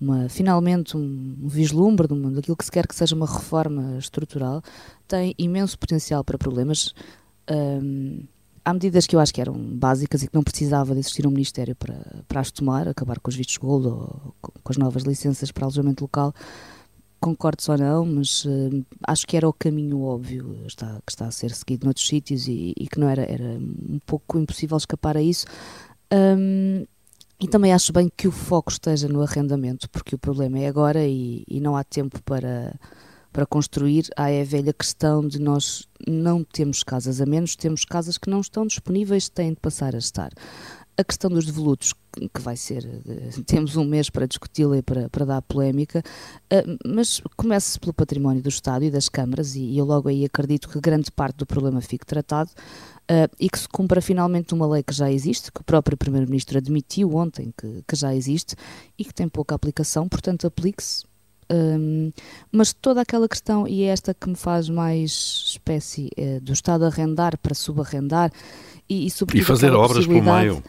uma, 0.00 0.28
finalmente 0.28 0.96
um, 0.96 1.36
um 1.42 1.48
vislumbre 1.48 2.08
de 2.08 2.14
uma, 2.14 2.30
daquilo 2.30 2.56
que 2.56 2.64
se 2.64 2.70
quer 2.70 2.86
que 2.86 2.94
seja 2.94 3.14
uma 3.14 3.26
reforma 3.26 3.98
estrutural, 3.98 4.62
tem 5.06 5.34
imenso 5.36 5.78
potencial 5.78 6.24
para 6.24 6.38
problemas. 6.38 6.94
Um, 7.50 8.24
há 8.64 8.72
medidas 8.72 9.06
que 9.06 9.16
eu 9.16 9.20
acho 9.20 9.32
que 9.32 9.40
eram 9.40 9.54
básicas 9.54 10.22
e 10.22 10.28
que 10.28 10.34
não 10.34 10.42
precisava 10.42 10.92
de 10.94 11.00
existir 11.00 11.26
um 11.26 11.30
Ministério 11.30 11.74
para, 11.74 12.22
para 12.28 12.40
as 12.40 12.50
tomar, 12.50 12.88
acabar 12.88 13.18
com 13.20 13.28
os 13.28 13.36
vistos 13.36 13.56
gold 13.56 13.86
ou 13.86 14.34
com 14.40 14.72
as 14.72 14.76
novas 14.76 15.02
licenças 15.02 15.50
para 15.50 15.64
alojamento 15.64 16.04
local. 16.04 16.34
Concordo 17.20 17.62
ou 17.68 17.76
não, 17.78 18.06
mas 18.06 18.44
uh, 18.46 18.84
acho 19.06 19.26
que 19.26 19.36
era 19.36 19.48
o 19.48 19.52
caminho 19.52 20.02
óbvio 20.02 20.56
está, 20.66 21.00
que 21.04 21.12
está 21.12 21.26
a 21.26 21.30
ser 21.30 21.50
seguido 21.50 21.84
noutros 21.84 22.06
sítios 22.06 22.48
e, 22.48 22.72
e 22.78 22.88
que 22.88 22.98
não 22.98 23.08
era, 23.08 23.22
era 23.22 23.58
um 23.58 24.00
pouco 24.06 24.38
impossível 24.38 24.76
escapar 24.76 25.16
a 25.16 25.22
isso. 25.22 25.46
Um, 26.12 26.86
e 27.38 27.48
também 27.48 27.72
acho 27.72 27.92
bem 27.92 28.10
que 28.14 28.28
o 28.28 28.32
foco 28.32 28.70
esteja 28.70 29.08
no 29.08 29.22
arrendamento, 29.22 29.88
porque 29.90 30.14
o 30.14 30.18
problema 30.18 30.58
é 30.58 30.66
agora 30.66 31.06
e, 31.06 31.42
e 31.48 31.60
não 31.60 31.74
há 31.74 31.82
tempo 31.82 32.22
para, 32.22 32.74
para 33.32 33.46
construir. 33.46 34.08
Há 34.16 34.30
é 34.30 34.42
a 34.42 34.44
velha 34.44 34.72
questão 34.72 35.26
de 35.26 35.40
nós 35.40 35.88
não 36.06 36.44
temos 36.44 36.82
casas 36.82 37.20
a 37.20 37.26
menos, 37.26 37.56
temos 37.56 37.84
casas 37.84 38.18
que 38.18 38.30
não 38.30 38.40
estão 38.40 38.66
disponíveis, 38.66 39.28
têm 39.28 39.50
de 39.50 39.60
passar 39.60 39.94
a 39.94 39.98
estar. 39.98 40.30
A 40.96 41.04
questão 41.04 41.30
dos 41.30 41.46
devolutos, 41.46 41.94
que 42.12 42.40
vai 42.40 42.56
ser, 42.56 42.84
eh, 42.84 43.30
temos 43.46 43.76
um 43.76 43.84
mês 43.84 44.10
para 44.10 44.26
discuti-la 44.26 44.78
e 44.78 44.82
para, 44.82 45.08
para 45.08 45.24
dar 45.24 45.42
polémica, 45.42 46.02
eh, 46.50 46.64
mas 46.84 47.22
comece 47.36 47.80
pelo 47.80 47.94
património 47.94 48.42
do 48.42 48.50
Estado 48.50 48.84
e 48.84 48.90
das 48.90 49.08
câmaras, 49.08 49.54
e 49.54 49.78
eu 49.78 49.86
logo 49.86 50.08
aí 50.10 50.24
acredito 50.24 50.68
que 50.68 50.78
grande 50.78 51.10
parte 51.10 51.36
do 51.36 51.46
problema 51.46 51.80
fique 51.80 52.04
tratado. 52.04 52.50
Uh, 53.10 53.26
e 53.40 53.50
que 53.50 53.58
se 53.58 53.66
cumpra 53.66 54.00
finalmente 54.00 54.54
uma 54.54 54.68
lei 54.68 54.84
que 54.84 54.94
já 54.94 55.10
existe, 55.10 55.50
que 55.50 55.60
o 55.60 55.64
próprio 55.64 55.96
Primeiro-Ministro 55.96 56.56
admitiu 56.58 57.16
ontem 57.16 57.52
que, 57.58 57.82
que, 57.88 57.96
já 57.96 58.14
existe 58.14 58.54
e 58.96 59.04
que 59.04 59.12
tem 59.12 59.28
pouca 59.28 59.52
aplicação, 59.52 60.08
portanto 60.08 60.46
aplique-se. 60.46 61.09
Um, 61.50 62.12
mas 62.52 62.72
toda 62.72 63.00
aquela 63.00 63.28
questão, 63.28 63.66
e 63.66 63.82
é 63.82 63.86
esta 63.86 64.14
que 64.14 64.28
me 64.28 64.36
faz 64.36 64.68
mais 64.68 65.44
espécie 65.46 66.10
uh, 66.16 66.40
do 66.40 66.52
Estado 66.52 66.84
arrendar 66.84 67.36
para 67.38 67.54
subarrendar 67.54 68.30
e, 68.88 69.06
e, 69.06 69.12
e 69.34 69.42
fazer 69.42 69.72
obras 69.72 70.06
pelo 70.06 70.22
meio. 70.22 70.62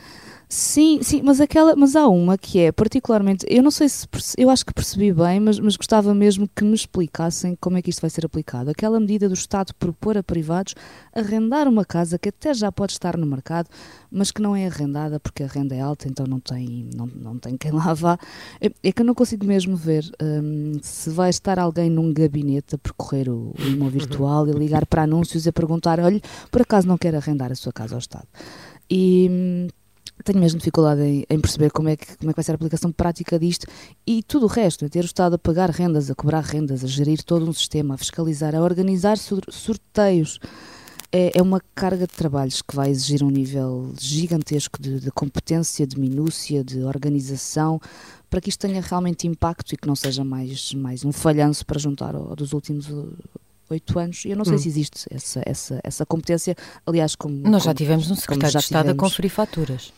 Sim, 0.53 1.01
sim, 1.01 1.22
mas 1.24 1.39
aquela, 1.39 1.77
mas 1.77 1.96
há 1.96 2.10
uma 2.10 2.38
que 2.38 2.60
é 2.60 2.74
particularmente, 2.74 3.46
eu 3.48 3.63
não 3.63 3.72
sei 3.72 3.88
se 3.88 4.05
eu 4.38 4.50
acho 4.50 4.65
que 4.65 4.74
percebi 4.74 5.13
bem, 5.13 5.39
mas, 5.39 5.58
mas 5.58 5.77
gostava 5.77 6.13
mesmo 6.13 6.46
que 6.53 6.65
me 6.65 6.75
explicassem 6.75 7.58
como 7.62 7.77
é 7.77 7.81
que 7.81 7.89
isto 7.89 8.01
vai 8.01 8.10
ser 8.10 8.25
aplicado. 8.25 8.70
Aquela 8.70 9.00
medida 9.00 9.29
do 9.29 9.34
Estado 9.34 9.74
propor 9.74 10.17
a 10.17 10.22
privados 10.24 10.75
arrendar 11.15 11.70
uma 11.70 11.86
casa 11.86 12.20
que 12.20 12.27
até 12.27 12.53
já 12.53 12.70
pode 12.70 12.91
estar 12.91 13.15
no 13.15 13.25
mercado, 13.25 13.70
mas 14.12 14.29
que 14.29 14.41
não 14.41 14.53
é 14.53 14.67
arrendada 14.67 15.22
porque 15.22 15.41
a 15.41 15.48
renda 15.48 15.74
é 15.74 15.79
alta, 15.79 16.10
então 16.10 16.27
não 16.27 16.41
tem, 16.41 16.89
não, 16.93 17.05
não 17.05 17.38
tem 17.38 17.55
quem 17.55 17.72
lá 17.72 17.93
vá. 17.93 18.20
É, 18.60 18.70
é 18.84 18.91
que 18.91 19.01
eu 19.01 19.05
não 19.05 19.15
consigo 19.15 19.46
mesmo 19.46 19.77
ver 19.77 20.03
hum, 20.22 20.74
se 20.81 21.10
vai 21.12 21.29
estar 21.29 21.60
alguém 21.60 21.89
num 21.89 22.12
gabinete 22.12 22.75
a 22.75 22.77
percorrer 22.77 23.29
o, 23.29 23.53
o 23.58 23.67
imóvel 23.70 24.01
virtual 24.01 24.46
e 24.50 24.51
ligar 24.51 24.86
para 24.86 25.03
anúncios 25.03 25.46
e 25.46 25.50
a 25.50 25.53
perguntar: 25.53 25.98
olha, 26.01 26.20
por 26.51 26.62
acaso 26.62 26.89
não 26.89 26.98
quer 26.98 27.15
arrendar 27.15 27.53
a 27.53 27.55
sua 27.55 27.72
casa 27.72 27.96
ao 27.96 28.00
Estado? 28.00 28.27
E 28.93 29.29
hum, 29.31 29.50
tenho 30.23 30.39
mesmo 30.39 30.59
dificuldade 30.59 31.01
em, 31.01 31.25
em, 31.29 31.39
perceber 31.39 31.71
como 31.71 31.89
é, 31.89 31.95
que, 31.95 32.17
como 32.17 32.29
é 32.29 32.33
que 32.33 32.37
vai 32.37 32.43
ser 32.43 32.51
a 32.51 32.55
aplicação 32.55 32.91
prática 32.91 33.37
disto 33.39 33.65
e 34.05 34.23
tudo 34.23 34.45
o 34.45 34.49
resto, 34.49 34.85
é 34.85 34.89
ter 34.89 35.03
o 35.03 35.05
Estado 35.05 35.35
a 35.35 35.37
pagar 35.37 35.69
rendas, 35.69 36.09
a 36.09 36.15
cobrar 36.15 36.41
rendas, 36.41 36.83
a 36.83 36.87
gerir 36.87 37.23
todo 37.23 37.47
um 37.47 37.53
sistema, 37.53 37.95
a 37.95 37.97
fiscalizar, 37.97 38.55
a 38.55 38.61
organizar 38.61 39.17
sorteios. 39.17 40.39
É, 41.13 41.37
é 41.37 41.41
uma 41.41 41.61
carga 41.75 42.07
de 42.07 42.13
trabalhos 42.13 42.61
que 42.61 42.73
vai 42.73 42.89
exigir 42.89 43.21
um 43.21 43.29
nível 43.29 43.93
gigantesco 43.99 44.81
de, 44.81 44.99
de 45.01 45.11
competência, 45.11 45.85
de 45.85 45.99
minúcia, 45.99 46.63
de 46.63 46.83
organização, 46.83 47.81
para 48.29 48.39
que 48.39 48.47
isto 48.47 48.61
tenha 48.61 48.81
realmente 48.81 49.27
impacto 49.27 49.73
e 49.73 49.77
que 49.77 49.85
não 49.85 49.95
seja 49.95 50.23
mais, 50.23 50.73
mais 50.73 51.03
um 51.03 51.11
falhanço 51.11 51.65
para 51.65 51.77
juntar 51.77 52.15
ao, 52.15 52.33
dos 52.33 52.53
últimos 52.53 52.87
oito 53.69 53.97
anos. 53.99 54.23
Eu 54.25 54.35
não 54.37 54.45
sei 54.45 54.55
hum. 54.55 54.59
se 54.59 54.67
existe 54.69 55.07
essa, 55.09 55.41
essa, 55.45 55.79
essa 55.83 56.05
competência. 56.05 56.55
Aliás, 56.85 57.15
como. 57.15 57.35
Nós 57.35 57.43
como, 57.43 57.59
já 57.59 57.73
tivemos 57.73 58.09
um 58.09 58.15
secretário 58.15 58.57
de 58.57 58.63
Estado 58.63 58.83
tivemos. 58.83 59.03
a 59.03 59.09
conferir 59.09 59.31
faturas. 59.31 59.93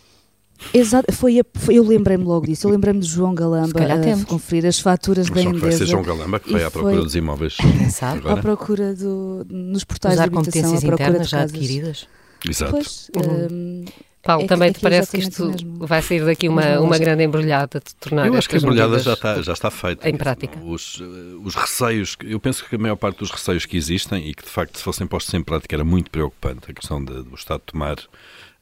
Exato, 0.73 1.11
foi, 1.11 1.41
foi 1.55 1.75
eu 1.75 1.83
lembrei-me 1.83 2.23
logo 2.23 2.45
disso. 2.45 2.67
Eu 2.67 2.71
lembrei-me 2.71 2.99
de 2.99 3.07
João 3.07 3.33
Galamba 3.35 3.79
a 3.79 4.25
conferir 4.25 4.65
as 4.65 4.79
faturas 4.79 5.29
da 5.29 5.41
Endesa. 5.41 5.59
Vai 5.59 5.71
ser 5.71 5.85
João 5.85 6.03
Galamba 6.03 6.39
que 6.39 6.49
foi 6.49 6.63
à 6.63 6.71
procura 6.71 6.95
foi, 6.95 7.03
dos 7.03 7.15
imóveis. 7.15 7.57
Sabe? 7.91 8.29
À 8.29 8.37
procura 8.37 8.93
do, 8.93 9.45
nos 9.49 9.83
portais 9.83 10.15
Usar 10.15 10.29
de 10.29 10.35
habitação, 10.35 10.61
competências 10.61 10.83
à 10.83 10.87
procura 10.87 11.09
internas 11.09 11.29
já 11.29 11.41
adquiridas. 11.41 12.07
Exato. 12.47 12.71
Pois, 12.71 13.09
uhum. 13.15 13.47
um, 13.51 13.85
Paulo, 14.23 14.45
é 14.45 14.47
também 14.47 14.71
que, 14.71 14.79
te 14.79 14.83
parece 14.83 15.11
que 15.11 15.17
isto 15.17 15.51
vai 15.79 16.01
sair 16.01 16.23
daqui 16.23 16.47
uma, 16.47 16.79
uma 16.79 16.97
grande 16.97 17.23
embrulhada 17.23 17.79
de 17.79 17.93
tornar 17.95 18.25
Eu 18.25 18.35
acho 18.35 18.47
que 18.47 18.55
a 18.55 18.57
embrulhada 18.57 18.97
já 18.97 19.13
está, 19.13 19.41
já 19.41 19.51
está 19.51 19.69
feita. 19.69 20.09
Em 20.09 20.15
prática. 20.15 20.57
Os, 20.63 21.01
eh, 21.01 21.37
os 21.43 21.55
receios, 21.55 22.15
eu 22.23 22.39
penso 22.39 22.65
que 22.67 22.73
a 22.73 22.79
maior 22.79 22.95
parte 22.95 23.19
dos 23.19 23.29
receios 23.29 23.65
que 23.65 23.75
existem 23.75 24.29
e 24.29 24.33
que 24.33 24.43
de 24.43 24.49
facto 24.49 24.77
se 24.77 24.83
fossem 24.83 25.05
postos 25.05 25.33
em 25.33 25.43
prática 25.43 25.75
era 25.75 25.83
muito 25.83 26.09
preocupante, 26.09 26.71
a 26.71 26.73
questão 26.73 27.03
de, 27.03 27.21
do 27.23 27.35
Estado 27.35 27.63
tomar 27.65 27.97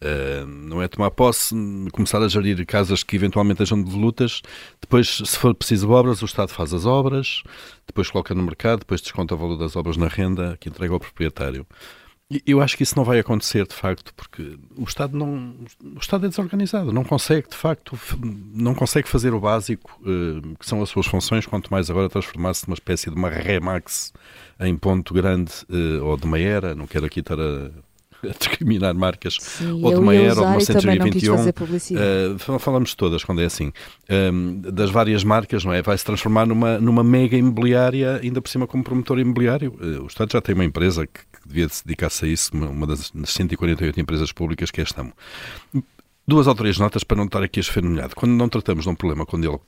Uh, 0.03 0.47
não 0.47 0.81
é 0.81 0.87
tomar 0.87 1.11
posse, 1.11 1.53
começar 1.93 2.19
a 2.23 2.27
gerir 2.27 2.65
casas 2.65 3.03
que 3.03 3.15
eventualmente 3.15 3.59
sejam 3.59 3.83
devolutas, 3.83 4.41
depois, 4.81 5.21
se 5.23 5.37
for 5.37 5.53
preciso 5.53 5.91
obras, 5.91 6.23
o 6.23 6.25
Estado 6.25 6.49
faz 6.49 6.73
as 6.73 6.87
obras, 6.87 7.43
depois 7.85 8.09
coloca 8.09 8.33
no 8.33 8.41
mercado, 8.41 8.79
depois 8.79 8.99
desconta 8.99 9.35
o 9.35 9.37
valor 9.37 9.57
das 9.57 9.75
obras 9.75 9.97
na 9.97 10.07
renda 10.07 10.57
que 10.59 10.69
entrega 10.69 10.93
ao 10.93 10.99
proprietário. 10.99 11.67
Eu 12.47 12.61
acho 12.61 12.77
que 12.77 12.83
isso 12.83 12.95
não 12.95 13.03
vai 13.03 13.19
acontecer, 13.19 13.67
de 13.67 13.75
facto, 13.75 14.13
porque 14.15 14.57
o 14.77 14.85
Estado 14.85 15.17
não, 15.17 15.53
o 15.83 15.99
Estado 15.99 16.25
é 16.25 16.29
desorganizado, 16.29 16.91
não 16.93 17.03
consegue, 17.03 17.49
de 17.49 17.57
facto, 17.57 17.99
não 18.53 18.73
consegue 18.73 19.07
fazer 19.07 19.33
o 19.33 19.39
básico, 19.39 19.99
uh, 20.01 20.55
que 20.57 20.65
são 20.65 20.81
as 20.81 20.89
suas 20.89 21.05
funções, 21.05 21.45
quanto 21.45 21.69
mais 21.69 21.89
agora 21.91 22.09
transformar-se 22.09 22.67
numa 22.67 22.75
espécie 22.75 23.09
de 23.09 23.15
uma 23.17 23.29
Remax 23.29 24.13
em 24.61 24.75
ponto 24.77 25.13
grande, 25.13 25.51
uh, 25.69 26.05
ou 26.05 26.15
de 26.15 26.23
uma 26.23 26.39
era, 26.39 26.73
não 26.73 26.87
quero 26.87 27.05
aqui 27.05 27.19
estar 27.19 27.37
a, 27.39 27.69
a 28.23 28.33
discriminar 28.37 28.93
marcas, 28.95 29.37
Sim, 29.39 29.83
ou 29.83 29.93
de 29.93 29.99
uma 29.99 30.15
era, 30.15 30.39
ou 30.39 30.45
de 30.45 30.51
uma 30.53 30.61
Century 30.61 30.99
21. 30.99 31.35
Uh, 31.35 32.59
falamos 32.59 32.95
todas 32.95 33.23
quando 33.23 33.41
é 33.41 33.45
assim. 33.45 33.71
das 34.71 34.89
várias 34.89 35.23
marcas, 35.23 35.63
não 35.63 35.73
é? 35.73 35.81
Vai 35.81 35.97
se 35.97 36.05
transformar 36.05 36.45
numa, 36.45 36.79
numa 36.79 37.03
mega 37.03 37.37
imobiliária, 37.37 38.19
ainda 38.21 38.41
por 38.41 38.49
cima 38.49 38.67
como 38.67 38.83
promotor 38.83 39.19
imobiliário. 39.19 39.73
Uh, 39.81 40.03
o 40.03 40.07
Estado 40.07 40.31
já 40.31 40.41
tem 40.41 40.55
uma 40.55 40.65
empresa 40.65 41.05
que, 41.07 41.19
que 41.19 41.47
devia 41.47 41.67
dedicar-se 41.85 42.25
a 42.25 42.27
isso, 42.27 42.51
uma, 42.53 42.69
uma 42.69 42.87
das 42.87 43.11
148 43.25 43.99
empresas 43.99 44.31
públicas 44.31 44.71
que 44.71 44.81
é 44.81 44.83
a 44.83 44.85
Estamo. 44.85 45.13
Duas 46.27 46.47
ou 46.47 46.55
três 46.55 46.77
notas 46.77 47.03
para 47.03 47.17
não 47.17 47.25
estar 47.25 47.43
aqui 47.43 47.59
a 47.59 47.61
esfenolhado. 47.61 48.15
Quando 48.15 48.33
não 48.33 48.47
tratamos 48.47 48.83
de 48.83 48.89
um 48.89 48.95
problema, 48.95 49.25
quando 49.25 49.45
ele 49.45 49.59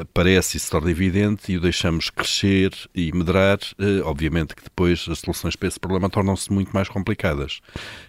aparece 0.00 0.56
e 0.56 0.60
se 0.60 0.70
torna 0.70 0.90
evidente 0.90 1.52
e 1.52 1.56
o 1.56 1.60
deixamos 1.60 2.10
crescer 2.10 2.72
e 2.94 3.12
medrar, 3.12 3.58
uh, 3.78 4.04
obviamente 4.04 4.54
que 4.54 4.62
depois 4.62 5.06
as 5.08 5.20
soluções 5.20 5.56
para 5.56 5.68
esse 5.68 5.78
problema 5.78 6.10
tornam-se 6.10 6.52
muito 6.52 6.72
mais 6.72 6.88
complicadas. 6.88 7.60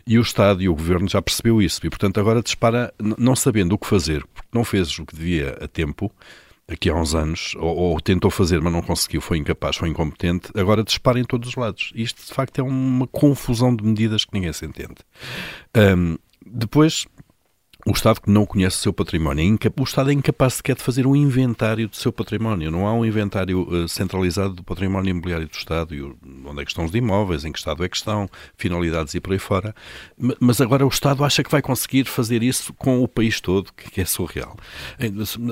E 0.05 0.17
o 0.17 0.21
Estado 0.21 0.61
e 0.61 0.69
o 0.69 0.75
Governo 0.75 1.07
já 1.07 1.21
percebeu 1.21 1.61
isso 1.61 1.79
e, 1.85 1.89
portanto, 1.89 2.19
agora 2.19 2.41
dispara, 2.41 2.93
não 2.99 3.35
sabendo 3.35 3.73
o 3.73 3.77
que 3.77 3.87
fazer, 3.87 4.25
porque 4.33 4.49
não 4.53 4.63
fez 4.63 4.97
o 4.97 5.05
que 5.05 5.15
devia 5.15 5.57
a 5.61 5.67
tempo, 5.67 6.11
aqui 6.67 6.89
há 6.89 6.95
uns 6.95 7.13
anos, 7.13 7.53
ou, 7.57 7.75
ou, 7.75 8.01
tentou 8.01 8.31
fazer, 8.31 8.61
mas 8.61 8.71
não 8.71 8.81
conseguiu, 8.81 9.21
foi 9.21 9.37
incapaz, 9.37 9.75
foi 9.75 9.89
incompetente, 9.89 10.49
agora 10.55 10.83
dispara 10.83 11.19
em 11.19 11.23
todos 11.23 11.49
os 11.49 11.55
lados. 11.55 11.91
Isto, 11.93 12.25
de 12.25 12.33
facto, 12.33 12.59
é 12.59 12.63
uma 12.63 13.07
confusão 13.07 13.75
de 13.75 13.83
medidas 13.83 14.25
que 14.25 14.33
ninguém 14.33 14.53
se 14.53 14.65
entende. 14.65 14.95
Um, 15.75 16.17
depois, 16.45 17.05
o 17.85 17.91
Estado 17.91 18.21
que 18.21 18.29
não 18.29 18.45
conhece 18.45 18.77
o 18.77 18.79
seu 18.79 18.93
património, 18.93 19.57
é 19.63 19.81
o 19.81 19.83
Estado 19.83 20.11
é 20.11 20.13
incapaz 20.13 20.55
sequer 20.55 20.75
de 20.75 20.83
fazer 20.83 21.07
um 21.07 21.15
inventário 21.15 21.87
do 21.87 21.95
seu 21.95 22.11
património. 22.11 22.69
Não 22.69 22.87
há 22.87 22.93
um 22.93 23.05
inventário 23.05 23.61
uh, 23.61 23.87
centralizado 23.87 24.53
do 24.53 24.63
património 24.63 25.11
imobiliário 25.11 25.47
do 25.47 25.53
Estado, 25.53 25.95
e 25.95 26.01
onde 26.01 26.61
é 26.61 26.65
que 26.65 26.71
estão 26.71 26.85
os 26.85 26.93
imóveis, 26.93 27.45
em 27.45 27.51
que 27.51 27.57
estado 27.57 27.83
é 27.83 27.89
que 27.89 27.97
estão, 27.97 28.29
finalidades 28.55 29.13
e 29.15 29.19
por 29.19 29.33
aí 29.33 29.39
fora. 29.39 29.73
Mas 30.39 30.61
agora 30.61 30.85
o 30.85 30.89
Estado 30.89 31.23
acha 31.23 31.43
que 31.43 31.51
vai 31.51 31.61
conseguir 31.61 32.05
fazer 32.05 32.43
isso 32.43 32.73
com 32.73 33.01
o 33.01 33.07
país 33.07 33.41
todo, 33.41 33.71
que 33.73 34.01
é 34.01 34.05
surreal. 34.05 34.55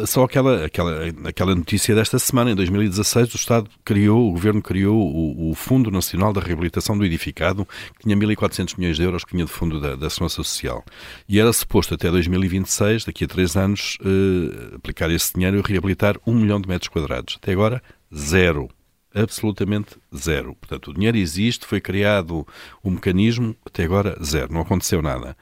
Só 0.06 0.24
aquela, 0.24 0.66
aquela, 0.66 1.06
aquela 1.26 1.56
notícia 1.56 1.96
desta 1.96 2.20
semana, 2.20 2.52
em 2.52 2.56
2016, 2.56 3.34
o 3.34 3.38
Estado 3.38 3.70
criou, 3.84 4.30
o 4.30 4.34
Governo 4.34 4.62
criou 4.62 5.00
o, 5.00 5.52
o 5.52 5.56
Fundo 5.56 5.90
Nacional 5.90 6.32
da 6.34 6.42
Reabilitação 6.42 6.98
do 6.98 7.06
Edificado, 7.06 7.68
que 7.98 8.04
tinha 8.04 8.16
1.400 8.16 8.78
milhões 8.78 8.98
de 8.98 9.04
euros 9.04 9.24
que 9.24 9.34
vinha 9.34 9.46
do 9.46 9.52
Fundo 9.52 9.80
da, 9.80 9.96
da 9.96 10.10
Segurança 10.10 10.36
Social. 10.36 10.84
E 11.28 11.40
era 11.40 11.52
suposto 11.52 11.94
até 11.94 12.10
2026, 12.26 13.06
daqui 13.06 13.24
a 13.24 13.28
três 13.28 13.56
anos, 13.56 13.98
uh, 14.02 14.76
aplicar 14.76 15.10
esse 15.10 15.34
dinheiro 15.34 15.58
e 15.60 15.62
reabilitar 15.62 16.16
um 16.26 16.34
milhão 16.34 16.60
de 16.60 16.68
metros 16.68 16.90
quadrados. 16.90 17.38
Até 17.42 17.52
agora, 17.52 17.82
zero. 18.16 18.70
Absolutamente 19.14 19.98
zero. 20.16 20.56
Portanto, 20.56 20.92
o 20.92 20.94
dinheiro 20.94 21.18
existe, 21.18 21.66
foi 21.66 21.82
criado 21.82 22.46
o 22.84 22.90
um 22.90 22.92
mecanismo, 22.92 23.56
até 23.66 23.84
agora 23.84 24.18
zero, 24.24 24.54
não 24.54 24.62
aconteceu 24.62 25.02
nada. 25.02 25.36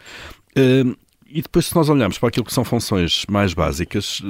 Uh, 0.58 0.96
e 1.30 1.42
depois, 1.42 1.68
se 1.68 1.76
nós 1.76 1.90
olharmos 1.90 2.18
para 2.18 2.30
aquilo 2.30 2.46
que 2.46 2.54
são 2.54 2.64
funções 2.64 3.26
mais 3.30 3.54
básicas, 3.54 4.22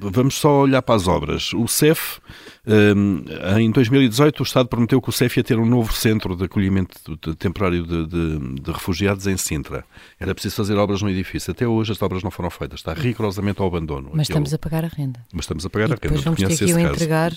vamos 0.00 0.34
só 0.36 0.62
olhar 0.62 0.80
para 0.82 0.94
as 0.94 1.06
obras. 1.06 1.52
O 1.52 1.66
CEF, 1.68 2.18
hum, 2.66 3.24
em 3.58 3.70
2018, 3.70 4.40
o 4.40 4.42
Estado 4.42 4.68
prometeu 4.68 5.00
que 5.00 5.08
o 5.08 5.12
CEF 5.12 5.36
ia 5.36 5.44
ter 5.44 5.58
um 5.58 5.66
novo 5.66 5.92
centro 5.92 6.34
de 6.34 6.44
acolhimento 6.44 7.16
temporário 7.36 7.86
de, 7.86 8.06
de, 8.06 8.60
de, 8.60 8.72
refugiados 8.72 9.26
em 9.26 9.36
Sintra. 9.36 9.84
Era 10.18 10.34
preciso 10.34 10.56
fazer 10.56 10.76
obras 10.76 11.02
no 11.02 11.10
edifício. 11.10 11.50
Até 11.50 11.66
hoje 11.66 11.92
as 11.92 12.00
obras 12.00 12.22
não 12.22 12.30
foram 12.30 12.50
feitas. 12.50 12.80
Está 12.80 12.94
rigorosamente 12.94 13.60
ao 13.60 13.66
abandono. 13.66 14.10
Mas 14.12 14.28
estamos 14.28 14.54
a 14.54 14.58
pagar 14.58 14.84
a 14.84 14.88
renda. 14.88 15.20
Mas 15.32 15.44
estamos 15.44 15.66
a 15.66 15.70
pagar 15.70 15.90
e 15.90 15.92
a 15.92 15.94
renda. 15.94 16.00
Depois 16.00 16.24
vamos 16.24 16.40
ter 16.40 16.66
que 16.66 16.72
o 16.72 16.78
entregar 16.78 17.32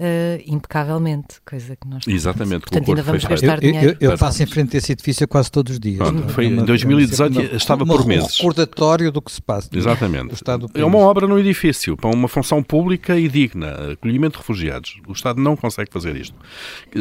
Uh, 0.00 0.40
impecavelmente, 0.46 1.40
coisa 1.44 1.74
que 1.74 1.88
nós 1.88 2.06
Exatamente, 2.06 2.60
Portanto, 2.60 2.88
ainda 2.88 3.02
vamos 3.02 3.24
gastar 3.24 3.54
eu, 3.54 3.60
dinheiro. 3.60 3.96
Eu, 4.00 4.12
eu, 4.12 4.18
passo 4.18 4.40
em 4.44 4.46
frente 4.46 4.76
a 4.76 4.78
esse 4.78 4.92
edifício 4.92 5.26
quase 5.26 5.50
todos 5.50 5.72
os 5.72 5.80
dias. 5.80 5.96
Pronto, 5.96 6.28
foi, 6.28 6.46
em 6.46 6.64
2018 6.64 7.32
uma, 7.32 7.42
estava 7.56 7.82
uma, 7.82 7.96
por 7.96 8.06
meses. 8.06 8.34
Um 8.34 8.36
recordatório 8.36 9.10
do 9.10 9.20
que 9.20 9.32
se 9.32 9.42
passa. 9.42 9.68
Exatamente. 9.72 10.36
é 10.74 10.84
uma 10.84 10.98
obra 10.98 11.26
no 11.26 11.36
edifício, 11.36 11.96
para 11.96 12.10
uma 12.10 12.28
função 12.28 12.62
pública 12.62 13.18
e 13.18 13.28
digna, 13.28 13.94
acolhimento 13.94 14.34
de 14.34 14.38
refugiados. 14.38 15.00
O 15.04 15.10
Estado 15.10 15.40
não 15.40 15.56
consegue 15.56 15.90
fazer 15.92 16.14
isto. 16.14 16.36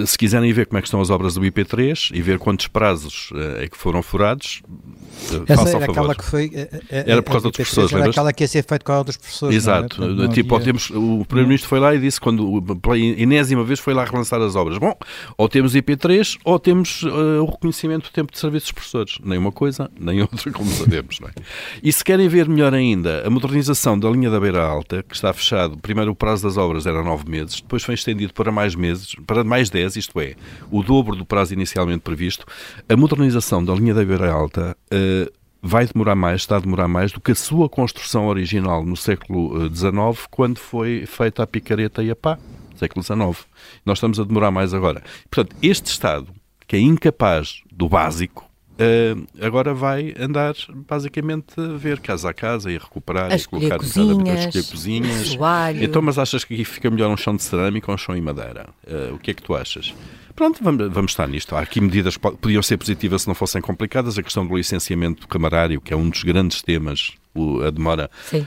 Se 0.08 0.18
quiserem 0.18 0.52
ver 0.52 0.66
como 0.66 0.80
é 0.80 0.82
que 0.82 0.88
estão 0.88 1.00
as 1.00 1.12
obras 1.12 1.36
do 1.36 1.42
IP3 1.42 2.10
e 2.16 2.20
ver 2.20 2.40
quantos 2.40 2.66
prazos 2.68 3.30
uh, 3.30 3.62
é 3.62 3.68
que 3.68 3.78
foram 3.78 4.02
furados, 4.02 4.64
uh, 5.32 5.44
Essa 5.48 5.70
era 5.70 5.86
aquela 5.86 6.16
que 6.16 6.26
foi... 6.26 6.52
era 6.90 7.22
por 7.22 7.34
causa 7.34 7.50
dos 7.50 7.58
professores, 7.58 7.94
Era 7.94 8.10
aquela 8.10 8.34
que 8.34 8.44
ia 8.44 8.48
ser 8.48 8.64
feita 8.64 8.84
com 8.84 8.92
a 8.92 9.04
dos 9.04 9.18
professores. 9.18 9.56
Exato. 9.56 10.02
Não 10.02 10.24
é? 10.24 10.28
tipo, 10.30 10.56
havia... 10.56 10.66
temos, 10.66 10.90
o 10.90 11.24
Primeiro-Ministro 11.26 11.70
foi 11.70 11.80
lá 11.80 11.94
e 11.94 12.00
disse, 12.00 12.20
quando 12.20 12.60
pela 12.88 12.98
enésima 12.98 13.66
vez 13.66 13.80
foi 13.82 13.94
lá 13.94 14.06
relançar 14.06 14.42
as 14.42 14.56
obras. 14.56 14.78
Bom, 14.78 14.98
ou 15.38 15.50
temos 15.50 15.76
IP3 15.76 16.38
ou 16.46 16.58
temos 16.58 17.04
uh, 17.04 17.44
o 17.44 17.46
reconhecimento 17.46 18.10
do 18.10 18.14
tempo 18.14 18.32
de 18.32 18.40
serviço 18.40 18.68
dos 18.68 18.72
professores. 18.72 19.18
Nem 19.22 19.38
uma 19.38 19.52
coisa, 19.52 19.92
nem 20.00 20.22
outra, 20.22 20.50
como 20.52 20.70
sabemos. 20.72 21.20
Não 21.20 21.28
é? 21.28 21.32
E 21.84 21.92
se 21.92 22.04
querem 22.04 22.30
ver 22.30 22.48
melhor 22.48 22.74
ainda, 22.74 23.28
a 23.28 23.30
modernização 23.30 24.00
da 24.00 24.10
linha 24.10 24.30
da 24.30 24.40
Beira 24.40 24.64
Alta, 24.64 25.04
que 25.04 25.14
está 25.14 25.34
fechado, 25.34 25.78
primeiro 25.78 26.12
o 26.12 26.16
prazo 26.16 26.44
das 26.44 26.56
obras 26.56 26.86
era 26.86 27.04
nove 27.04 27.30
meses, 27.30 27.60
depois 27.60 27.84
foi 27.84 27.96
estendido 27.96 28.34
para 28.34 28.52
mais 28.52 28.74
meses, 28.74 29.16
para 29.26 29.44
mais 29.44 29.70
dez, 29.70 29.98
isto 29.98 30.18
é, 30.22 30.36
o 30.72 30.82
dobro 30.82 31.16
do 31.16 31.26
prazo 31.26 31.54
inicialmente 31.54 32.00
previsto. 32.00 32.46
A 32.88 32.96
modernização 32.96 33.64
da 33.64 33.74
linha 33.74 33.94
da 33.94 34.06
Beira 34.06 34.32
Alta 34.32 34.78
uh, 34.94 35.32
vai 35.62 35.86
demorar 35.86 36.16
mais, 36.16 36.42
está 36.42 36.56
a 36.56 36.60
demorar 36.60 36.88
mais 36.88 37.12
do 37.12 37.20
que 37.20 37.32
a 37.32 37.36
sua 37.36 37.68
construção 37.68 38.28
original 38.28 38.86
no 38.86 38.96
século 38.96 39.70
XIX, 39.76 39.92
eh, 39.92 40.28
quando 40.32 40.60
foi 40.60 41.06
feita 41.06 41.44
a 41.44 41.48
picareta 41.48 42.02
e 42.02 42.12
a 42.12 42.16
pá 42.16 42.38
século 42.78 43.04
XIX. 43.04 43.46
Nós 43.86 43.98
estamos 43.98 44.20
a 44.20 44.24
demorar 44.24 44.52
mais 44.52 44.74
agora. 44.74 45.04
Portanto, 45.30 45.56
este 45.62 45.88
Estado, 45.88 46.28
que 46.68 46.76
é 46.76 46.80
incapaz 46.80 47.62
do 47.72 47.88
básico, 47.90 48.48
Uh, 48.78 49.26
agora 49.44 49.74
vai 49.74 50.14
andar 50.20 50.54
basicamente 50.88 51.60
a 51.60 51.76
ver 51.76 52.00
casa 52.00 52.30
a 52.30 52.34
casa 52.34 52.72
e 52.72 52.78
recuperar 52.78 53.32
a 53.32 53.36
e 53.36 53.44
colocar 53.44 53.80
cozinhas, 53.80 54.30
a 54.30 54.50
escolher 54.50 54.66
cozinhas. 54.70 55.38
Então, 55.82 56.00
mas 56.00 56.20
achas 56.20 56.44
que 56.44 56.54
aqui 56.54 56.64
fica 56.64 56.88
melhor 56.92 57.10
um 57.10 57.18
chão 57.18 57.36
de 57.36 57.42
cerâmica 57.42 57.90
ou 57.90 57.96
um 57.96 57.98
chão 57.98 58.16
em 58.16 58.22
madeira? 58.22 58.70
Uh, 58.86 59.16
o 59.16 59.18
que 59.18 59.32
é 59.32 59.34
que 59.34 59.42
tu 59.42 59.56
achas? 59.56 59.96
Pronto, 60.36 60.64
vamos, 60.64 60.94
vamos 60.94 61.12
estar 61.12 61.28
nisto. 61.28 61.56
Há 61.56 61.62
aqui 61.62 61.82
medidas 61.82 62.18
que 62.18 62.32
podiam 62.38 62.62
ser 62.62 62.78
positivas 62.78 63.24
se 63.24 63.28
não 63.28 63.34
fossem 63.34 63.60
complicadas. 63.60 64.20
A 64.20 64.22
questão 64.22 64.46
do 64.46 64.56
licenciamento 64.56 65.28
camarário, 65.28 65.82
que 65.82 65.92
é 65.92 65.98
um 65.98 66.08
dos 66.08 66.22
grandes 66.24 66.62
temas 66.62 67.14
o, 67.38 67.64
a 67.64 67.70
demora 67.70 68.10
uh, 68.34 68.44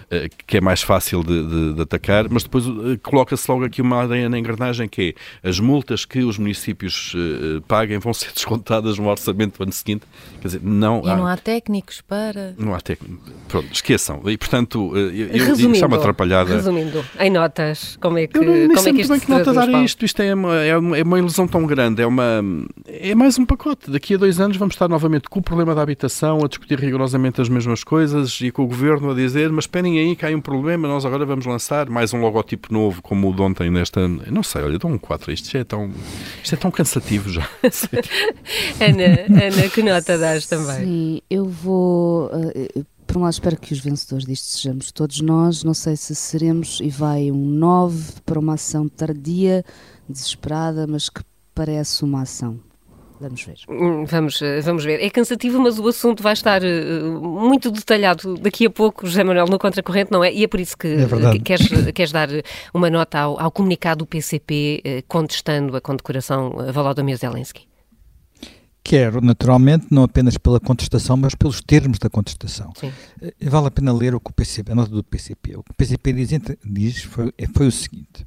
que 0.47 0.57
é 0.57 0.61
mais 0.61 0.83
fácil 0.83 1.23
de, 1.23 1.47
de, 1.47 1.75
de 1.75 1.83
atacar, 1.83 2.29
mas 2.29 2.43
depois 2.43 2.67
uh, 2.67 2.99
coloca-se 3.03 3.51
logo 3.51 3.65
aqui 3.65 3.81
uma 3.81 4.03
areia 4.03 4.29
na 4.29 4.39
engrenagem 4.39 4.89
que 4.89 5.15
é 5.43 5.49
as 5.49 5.59
multas 5.61 6.05
que 6.05 6.21
os 6.21 6.39
municípios 6.39 7.15
uh, 7.15 7.61
paguem 7.63 7.99
vão 7.99 8.13
ser 8.13 8.33
descontadas 8.35 8.99
no 8.99 9.09
orçamento 9.09 9.59
do 9.59 9.63
ano 9.63 9.73
seguinte. 9.73 10.03
Quer 10.41 10.49
dizer, 10.49 10.61
não 10.63 11.03
e 11.05 11.11
há, 11.11 11.17
não 11.17 11.27
há 11.27 11.37
técnicos 11.37 12.01
para. 12.01 12.55
Não 12.59 12.75
há 12.75 12.81
técnicos. 12.81 13.33
Pronto, 13.49 13.69
esqueçam. 13.73 14.23
E 14.27 14.37
portanto, 14.37 14.97
eu, 14.97 15.47
resumindo, 15.47 15.79
eu, 15.79 15.89
uma 15.89 15.97
atrapalhada. 15.97 16.55
Resumindo, 16.55 17.05
em 17.19 17.31
notas, 17.31 17.97
como 18.01 18.19
é 18.19 18.27
que, 18.27 18.39
eu 18.39 18.45
não, 18.45 18.75
como 18.75 18.89
é 18.89 18.93
que 18.93 19.01
isto 19.01 19.11
bem 19.11 19.21
que 19.21 19.31
nota 19.31 19.53
dar 19.53 19.69
isto. 19.83 20.05
Isto 20.05 20.23
é 20.23 20.35
uma, 20.35 20.57
é 20.57 20.77
uma, 20.77 20.99
é 20.99 21.03
uma 21.03 21.19
ilusão 21.19 21.47
tão 21.47 21.67
grande. 21.67 22.03
É, 22.03 22.07
uma, 22.07 22.43
é 22.87 23.15
mais 23.15 23.39
um 23.39 23.45
pacote. 23.45 23.91
Daqui 23.91 24.15
a 24.15 24.17
dois 24.17 24.41
anos 24.41 24.57
vamos 24.57 24.75
estar 24.75 24.89
novamente 24.89 25.29
com 25.29 25.41
o 25.41 25.43
problema 25.43 25.75
da 25.75 25.83
habitação, 25.83 26.39
a 26.45 26.49
discutir 26.49 26.79
rigorosamente 26.79 27.41
as 27.41 27.49
mesmas 27.49 27.85
coisas 27.85 28.41
e 28.41 28.51
com 28.51 28.63
o 28.63 28.67
governo 28.67 28.80
a 29.11 29.15
dizer: 29.15 29.51
mas 29.51 29.65
esperem 29.65 29.99
aí, 29.99 30.17
que 30.17 30.25
há 30.25 30.31
um 30.31 30.41
problema, 30.41 30.89
nós 30.89 31.05
agora 31.05 31.27
vamos 31.27 31.47
lançar 31.47 31.89
mais 31.89 32.13
um 32.13 32.21
logotipo 32.21 32.73
novo, 32.73 33.03
como 33.03 33.31
o 33.31 33.35
de 33.35 33.43
ontem, 33.43 33.71
nesta. 33.71 34.07
Não 34.09 34.43
sei, 34.43 34.63
olha, 34.63 34.79
dou 34.79 34.91
um 34.91 34.99
4. 34.99 35.33
Isto 35.33 35.57
é 35.57 35.65
tão, 35.65 35.91
isto 36.43 36.55
é 36.55 36.59
tão 36.59 36.71
cansativo 36.71 37.31
já. 37.31 37.49
Ana, 38.81 39.45
Ana, 39.45 39.69
que 39.69 39.83
nota 39.83 40.17
dás 40.19 40.47
também? 40.47 40.85
Sim, 40.85 41.23
eu 41.29 41.47
vou. 41.47 42.27
Uh, 42.27 42.85
por 43.07 43.19
um 43.19 43.23
lado, 43.23 43.33
espero 43.33 43.57
que 43.57 43.73
os 43.73 43.81
vencedores 43.81 44.25
disto 44.25 44.45
sejamos 44.47 44.93
todos 44.93 45.21
nós. 45.21 45.65
Não 45.65 45.75
sei 45.75 45.97
se 45.97 46.15
seremos 46.15 46.79
e 46.81 46.89
vai 46.89 47.31
um 47.31 47.45
9 47.45 48.21
para 48.25 48.39
uma 48.39 48.55
ação 48.55 48.89
tardia, 48.89 49.65
desesperada, 50.09 50.87
mas 50.87 51.09
que 51.09 51.21
parece 51.55 52.05
uma 52.05 52.23
ação. 52.23 52.70
Vamos 53.21 53.45
ver. 53.45 53.57
Hum, 53.69 54.07
vamos, 54.07 54.41
eh, 54.41 54.61
vamos 54.63 54.83
ver. 54.83 54.99
É 55.03 55.11
cansativo, 55.11 55.61
mas 55.61 55.79
o 55.79 55.87
assunto 55.87 56.23
vai 56.23 56.33
estar 56.33 56.63
uh, 56.63 57.21
muito 57.21 57.71
detalhado 57.71 58.35
daqui 58.39 58.65
a 58.65 58.71
pouco, 58.71 59.07
José 59.07 59.23
Manuel, 59.23 59.47
no 59.47 59.59
Contracorrente, 59.59 60.11
não 60.11 60.25
é? 60.25 60.33
E 60.33 60.43
é 60.43 60.49
por 60.49 60.59
isso 60.59 60.77
que, 60.77 60.89
é 60.89 61.33
que 61.33 61.39
queres, 61.41 61.69
queres 61.93 62.13
dar 62.13 62.29
uma 62.73 62.89
nota 62.89 63.21
ao, 63.21 63.39
ao 63.39 63.51
comunicado 63.51 63.99
do 63.99 64.07
PCP 64.07 64.83
uh, 64.83 65.05
contestando 65.07 65.77
a 65.77 65.81
condecoração 65.83 66.59
a 66.59 66.73
Volodymyr 66.73 67.19
Zelensky. 67.19 67.69
Quero, 68.83 69.21
naturalmente, 69.21 69.87
não 69.91 70.05
apenas 70.05 70.39
pela 70.39 70.59
contestação, 70.59 71.15
mas 71.15 71.35
pelos 71.35 71.61
termos 71.61 71.99
da 71.99 72.09
contestação. 72.09 72.73
Sim. 72.75 72.91
Vale 73.43 73.67
a 73.67 73.71
pena 73.71 73.93
ler 73.93 74.15
o 74.15 74.21
que 74.21 74.31
o 74.31 74.33
PCP, 74.33 74.73
a 74.73 74.75
nota 74.75 74.91
do 74.91 75.05
PCP. 75.05 75.57
O 75.57 75.63
que 75.63 75.73
o 75.73 75.75
PCP 75.75 76.13
diz, 76.15 76.31
diz 76.65 77.03
foi, 77.03 77.31
foi 77.55 77.67
o 77.67 77.71
seguinte 77.71 78.27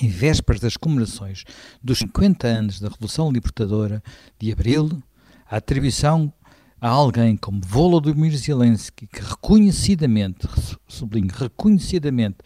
em 0.00 0.08
vésperas 0.08 0.60
das 0.60 0.76
comemorações 0.76 1.44
dos 1.82 1.98
50 1.98 2.46
anos 2.46 2.80
da 2.80 2.88
Revolução 2.88 3.30
Libertadora 3.30 4.02
de 4.38 4.52
Abril, 4.52 5.02
a 5.50 5.56
atribuição 5.56 6.32
a 6.80 6.88
alguém 6.88 7.36
como 7.36 7.60
Volodymyr 7.64 8.36
Zelensky, 8.36 9.06
que 9.06 9.20
reconhecidamente, 9.20 10.48
sublinho, 10.88 11.30
reconhecidamente 11.32 12.38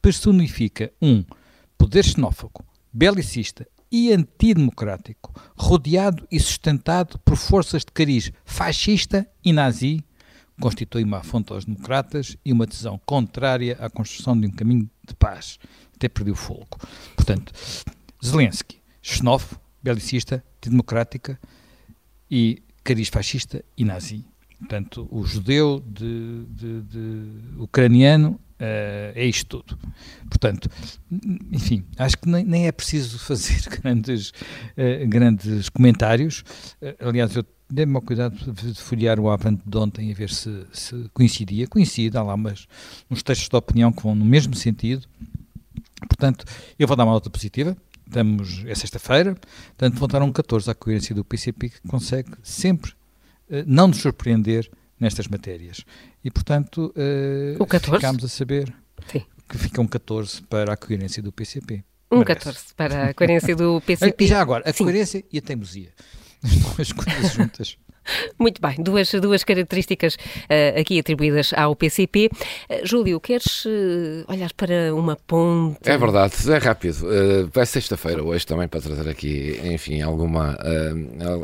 personifica 0.00 0.90
um 1.00 1.24
poder 1.76 2.04
xenófobo, 2.04 2.64
belicista 2.92 3.66
e 3.90 4.10
antidemocrático, 4.10 5.34
rodeado 5.54 6.26
e 6.30 6.40
sustentado 6.40 7.18
por 7.18 7.36
forças 7.36 7.84
de 7.84 7.92
cariz 7.92 8.32
fascista 8.44 9.28
e 9.44 9.52
nazi, 9.52 10.02
constitui 10.60 11.04
uma 11.04 11.18
afronta 11.18 11.54
aos 11.54 11.64
democratas 11.64 12.36
e 12.44 12.52
uma 12.52 12.66
decisão 12.66 13.00
contrária 13.04 13.76
à 13.80 13.88
construção 13.90 14.38
de 14.38 14.46
um 14.46 14.50
caminho 14.50 14.88
de 15.06 15.14
paz 15.14 15.58
até 16.02 16.08
perdeu 16.08 16.34
o 16.34 16.36
fogo. 16.36 16.78
Portanto, 17.14 17.52
Zelensky, 18.24 18.80
xenófobo, 19.00 19.60
belicista, 19.82 20.44
democrática 20.60 21.38
e 22.28 22.62
cariz 22.82 23.08
fascista 23.08 23.64
e 23.76 23.84
nazi. 23.84 24.24
Portanto, 24.58 25.08
o 25.10 25.24
judeu 25.24 25.82
de, 25.86 26.44
de, 26.46 26.82
de 26.82 27.58
ucraniano 27.58 28.38
Uh, 28.62 29.10
é 29.16 29.26
isto 29.26 29.58
tudo. 29.58 29.76
Portanto, 30.28 30.70
enfim, 31.50 31.84
acho 31.98 32.16
que 32.16 32.28
nem, 32.28 32.44
nem 32.44 32.68
é 32.68 32.70
preciso 32.70 33.18
fazer 33.26 33.60
grandes, 33.68 34.30
uh, 34.30 35.08
grandes 35.08 35.68
comentários. 35.68 36.44
Uh, 36.80 37.08
aliás, 37.08 37.34
eu 37.34 37.44
dei-me 37.72 37.96
ao 37.96 38.02
cuidado 38.02 38.36
de 38.52 38.74
folhear 38.74 39.18
o 39.18 39.30
Avante 39.30 39.62
de 39.64 39.78
ontem 39.78 40.10
e 40.10 40.14
ver 40.14 40.28
se, 40.28 40.66
se 40.72 41.10
coincidia. 41.14 41.66
Coincide, 41.66 42.16
há 42.18 42.22
lá 42.22 42.34
umas, 42.34 42.68
uns 43.10 43.22
textos 43.22 43.48
de 43.48 43.56
opinião 43.56 43.90
que 43.90 44.02
vão 44.02 44.14
no 44.14 44.24
mesmo 44.24 44.54
sentido. 44.54 45.06
Portanto, 46.06 46.44
eu 46.78 46.86
vou 46.86 46.96
dar 46.96 47.04
uma 47.04 47.14
nota 47.14 47.30
positiva. 47.30 47.74
Estamos, 48.06 48.62
é 48.66 48.74
sexta-feira, 48.74 49.34
portanto, 49.78 50.22
um 50.22 50.32
14 50.32 50.70
à 50.70 50.74
coerência 50.74 51.14
do 51.14 51.24
PCP 51.24 51.70
que 51.70 51.80
consegue 51.88 52.30
sempre 52.42 52.90
uh, 52.90 53.64
não 53.66 53.88
nos 53.88 53.98
surpreender 54.02 54.70
nestas 55.00 55.26
matérias. 55.28 55.82
E, 56.22 56.30
portanto, 56.30 56.92
uh, 56.94 57.80
ficamos 57.80 58.22
a 58.22 58.28
saber 58.28 58.70
Sim. 59.06 59.22
que 59.48 59.56
fica 59.56 59.80
um 59.80 59.86
14 59.86 60.42
para 60.42 60.74
a 60.74 60.76
coerência 60.76 61.22
do 61.22 61.32
PCP. 61.32 61.82
Um 62.10 62.18
Merece. 62.18 62.44
14 62.44 62.74
para 62.76 63.04
a 63.08 63.14
coerência 63.14 63.56
do 63.56 63.80
PCP. 63.86 64.24
E 64.24 64.26
já 64.26 64.42
agora, 64.42 64.68
a 64.68 64.72
Sim. 64.74 64.84
coerência 64.84 65.24
e 65.32 65.38
a 65.38 65.40
teimosia. 65.40 65.88
As 66.78 66.92
coisas 66.92 67.32
juntas. 67.34 67.78
Muito 68.38 68.60
bem, 68.60 68.76
duas, 68.78 69.10
duas 69.12 69.44
características 69.44 70.14
uh, 70.14 70.80
aqui 70.80 70.98
atribuídas 70.98 71.52
ao 71.56 71.74
PCP. 71.76 72.30
Uh, 72.32 72.36
eh, 72.68 72.80
Júlio, 72.84 73.20
queres 73.20 73.64
uh, 73.64 74.24
olhar 74.28 74.52
para 74.54 74.94
uma 74.94 75.16
ponte? 75.16 75.78
É 75.84 75.96
verdade, 75.96 76.34
é 76.50 76.58
rápido. 76.58 77.04
Uh, 77.04 77.48
vai 77.52 77.66
sexta-feira 77.66 78.22
hoje 78.22 78.46
também 78.46 78.68
para 78.68 78.80
trazer 78.80 79.08
aqui, 79.08 79.60
enfim, 79.64 80.00
alguma, 80.02 80.56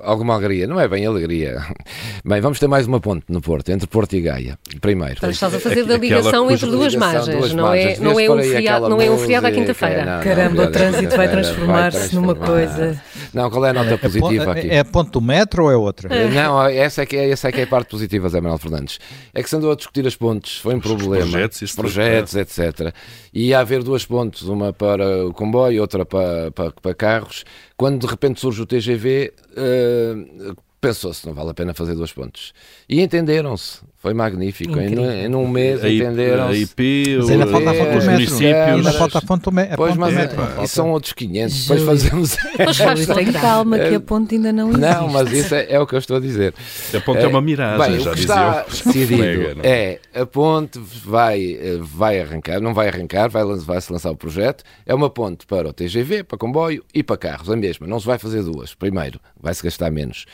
alguma 0.02 0.34
alegria. 0.34 0.66
Não 0.66 0.80
é 0.80 0.88
bem 0.88 1.06
alegria. 1.06 1.58
Bem, 2.24 2.40
vamos 2.40 2.58
ter 2.58 2.66
mais 2.66 2.86
uma 2.86 3.00
ponte 3.00 3.24
no 3.28 3.40
Porto, 3.40 3.70
entre 3.70 3.86
Porto 3.86 4.14
e 4.14 4.20
Gaia, 4.20 4.58
primeiro. 4.80 5.14
Então, 5.16 5.30
estás 5.30 5.54
a 5.54 5.60
fazer 5.60 5.84
da 5.84 5.96
ligação 5.96 6.50
entre 6.50 6.66
duas 6.66 6.94
margens, 6.94 7.36
duas 7.36 7.52
não, 7.52 7.72
é, 7.72 7.96
não, 7.98 8.20
é 8.20 8.30
um 8.30 8.42
feriado, 8.42 8.88
não 8.88 9.00
é 9.00 9.10
um 9.10 9.18
feriado 9.18 9.46
à 9.46 9.50
quinta-feira. 9.50 10.20
Caramba, 10.22 10.64
o 10.64 10.70
trânsito 10.70 11.16
vai 11.16 11.28
transformar-se 11.28 12.14
numa 12.14 12.34
coisa. 12.34 13.00
Não, 13.32 13.50
qual 13.50 13.64
é 13.66 13.70
a 13.70 13.72
nota 13.72 13.98
positiva 13.98 14.52
aqui? 14.52 14.68
É 14.68 14.80
a 14.80 14.84
ponte 14.84 15.12
do 15.12 15.20
metro 15.20 15.64
ou 15.64 15.70
é 15.70 15.76
outra? 15.76 16.08
Não, 16.28 16.47
não, 16.48 16.62
essa 16.66 17.02
é, 17.02 17.06
que 17.06 17.16
é, 17.16 17.30
essa 17.30 17.48
é 17.48 17.52
que 17.52 17.60
é 17.60 17.64
a 17.64 17.66
parte 17.66 17.90
positiva, 17.90 18.28
Zé 18.28 18.40
Manuel 18.40 18.58
Fernandes. 18.58 18.98
É 19.34 19.42
que 19.42 19.50
se 19.50 19.56
andou 19.56 19.70
a 19.70 19.74
discutir 19.74 20.06
as 20.06 20.16
pontes, 20.16 20.58
foi 20.58 20.74
um 20.74 20.78
Os 20.78 20.82
problema. 20.82 21.26
Projetos, 21.30 21.74
projetos 21.74 22.36
é. 22.36 22.40
etc. 22.40 22.94
E 23.34 23.48
ia 23.48 23.60
haver 23.60 23.82
duas 23.82 24.06
pontes, 24.06 24.42
uma 24.42 24.72
para 24.72 25.26
o 25.26 25.32
comboio 25.34 25.76
e 25.76 25.80
outra 25.80 26.06
para, 26.06 26.50
para, 26.50 26.70
para 26.72 26.94
carros. 26.94 27.44
Quando 27.76 28.00
de 28.00 28.06
repente 28.06 28.40
surge 28.40 28.62
o 28.62 28.66
TGV, 28.66 29.34
uh, 29.36 30.50
eh, 30.50 30.54
pensou-se, 30.80 31.26
não 31.26 31.34
vale 31.34 31.50
a 31.50 31.54
pena 31.54 31.74
fazer 31.74 31.94
duas 31.94 32.12
pontes. 32.12 32.52
E 32.88 33.02
entenderam-se. 33.02 33.80
Foi 34.00 34.14
magnífico. 34.14 34.78
Em, 34.78 34.94
em, 35.24 35.34
um 35.34 35.48
mês 35.48 35.82
a 35.82 35.90
entenderam 35.90 36.46
A 36.46 36.54
IP, 36.54 37.16
mas 37.18 37.30
ainda 37.30 37.46
falta 37.48 37.70
a 37.70 37.74
fonte 37.74 37.90
do 37.90 38.06
metro. 38.06 38.44
Ainda 38.46 38.92
falta 38.92 39.18
a 39.18 39.20
fonte 39.20 39.42
do 39.42 39.52
metro. 39.52 39.76
Pois, 39.76 39.96
mas 39.96 40.16
é, 40.16 40.30
e 40.62 40.68
são 40.68 40.90
outros 40.92 41.12
500. 41.14 41.62
Depois 41.62 41.82
fazemos. 41.82 42.36
Mas 42.64 43.06
tem 43.06 43.32
calma 43.32 43.76
que 43.76 43.94
a 43.96 44.00
ponte 44.00 44.36
ainda 44.36 44.52
não 44.52 44.68
existe. 44.68 44.86
Não, 44.86 45.08
mas 45.08 45.32
isso 45.32 45.52
é, 45.52 45.66
é 45.68 45.80
o 45.80 45.86
que 45.86 45.96
eu 45.96 45.98
estou 45.98 46.16
a 46.16 46.20
dizer. 46.20 46.54
A 46.94 47.00
ponte 47.00 47.18
é, 47.18 47.22
é 47.24 47.26
uma 47.26 47.40
miragem, 47.40 47.96
bem, 47.96 48.00
já 48.00 48.12
o 48.12 48.14
que 48.14 48.20
está 48.20 48.62
decidido 48.62 49.60
é 49.64 49.98
a 50.14 50.24
ponte 50.24 50.78
vai, 51.04 51.58
vai 51.80 52.20
arrancar, 52.20 52.60
não 52.60 52.72
vai 52.72 52.88
arrancar, 52.88 53.28
vai, 53.28 53.44
vai 53.44 53.80
se 53.80 53.92
lançar 53.92 54.12
o 54.12 54.16
projeto. 54.16 54.62
É 54.86 54.94
uma 54.94 55.10
ponte 55.10 55.44
para 55.44 55.68
o 55.68 55.72
TGV, 55.72 56.22
para 56.22 56.38
comboio 56.38 56.84
e 56.94 57.02
para 57.02 57.16
carros, 57.16 57.50
a 57.50 57.56
mesma. 57.56 57.84
Não 57.88 57.98
se 57.98 58.06
vai 58.06 58.18
fazer 58.18 58.44
duas. 58.44 58.74
Primeiro, 58.74 59.18
vai-se 59.40 59.60
gastar 59.60 59.90
menos. 59.90 60.24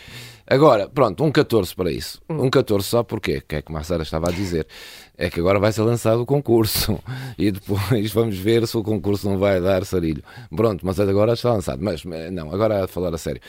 Agora, 0.46 0.88
pronto, 0.88 1.24
um 1.24 1.33
14 1.33 1.74
para 1.74 1.90
isso. 1.90 2.20
Um 2.28 2.50
14 2.50 2.87
só 2.87 3.02
porque, 3.02 3.40
que 3.40 3.57
é 3.57 3.62
que 3.62 3.74
a 3.74 3.83
Sara 3.83 4.02
estava 4.02 4.28
a 4.28 4.33
dizer, 4.33 4.66
é 5.16 5.30
que 5.30 5.40
agora 5.40 5.59
vai 5.59 5.72
ser 5.72 5.83
lançado 5.83 6.20
o 6.20 6.26
concurso 6.26 7.00
e 7.38 7.50
depois 7.50 8.12
vamos 8.12 8.37
ver 8.37 8.66
se 8.66 8.76
o 8.76 8.83
concurso 8.83 9.28
não 9.28 9.38
vai 9.38 9.61
dar 9.61 9.85
sarilho. 9.87 10.22
Pronto, 10.54 10.85
mas 10.85 11.00
agora 11.00 11.33
está 11.33 11.52
lançado. 11.52 11.83
Mas 11.83 12.04
não, 12.04 12.52
agora 12.52 12.85
a 12.85 12.88
falar 12.88 13.14
a 13.14 13.18
sério. 13.18 13.40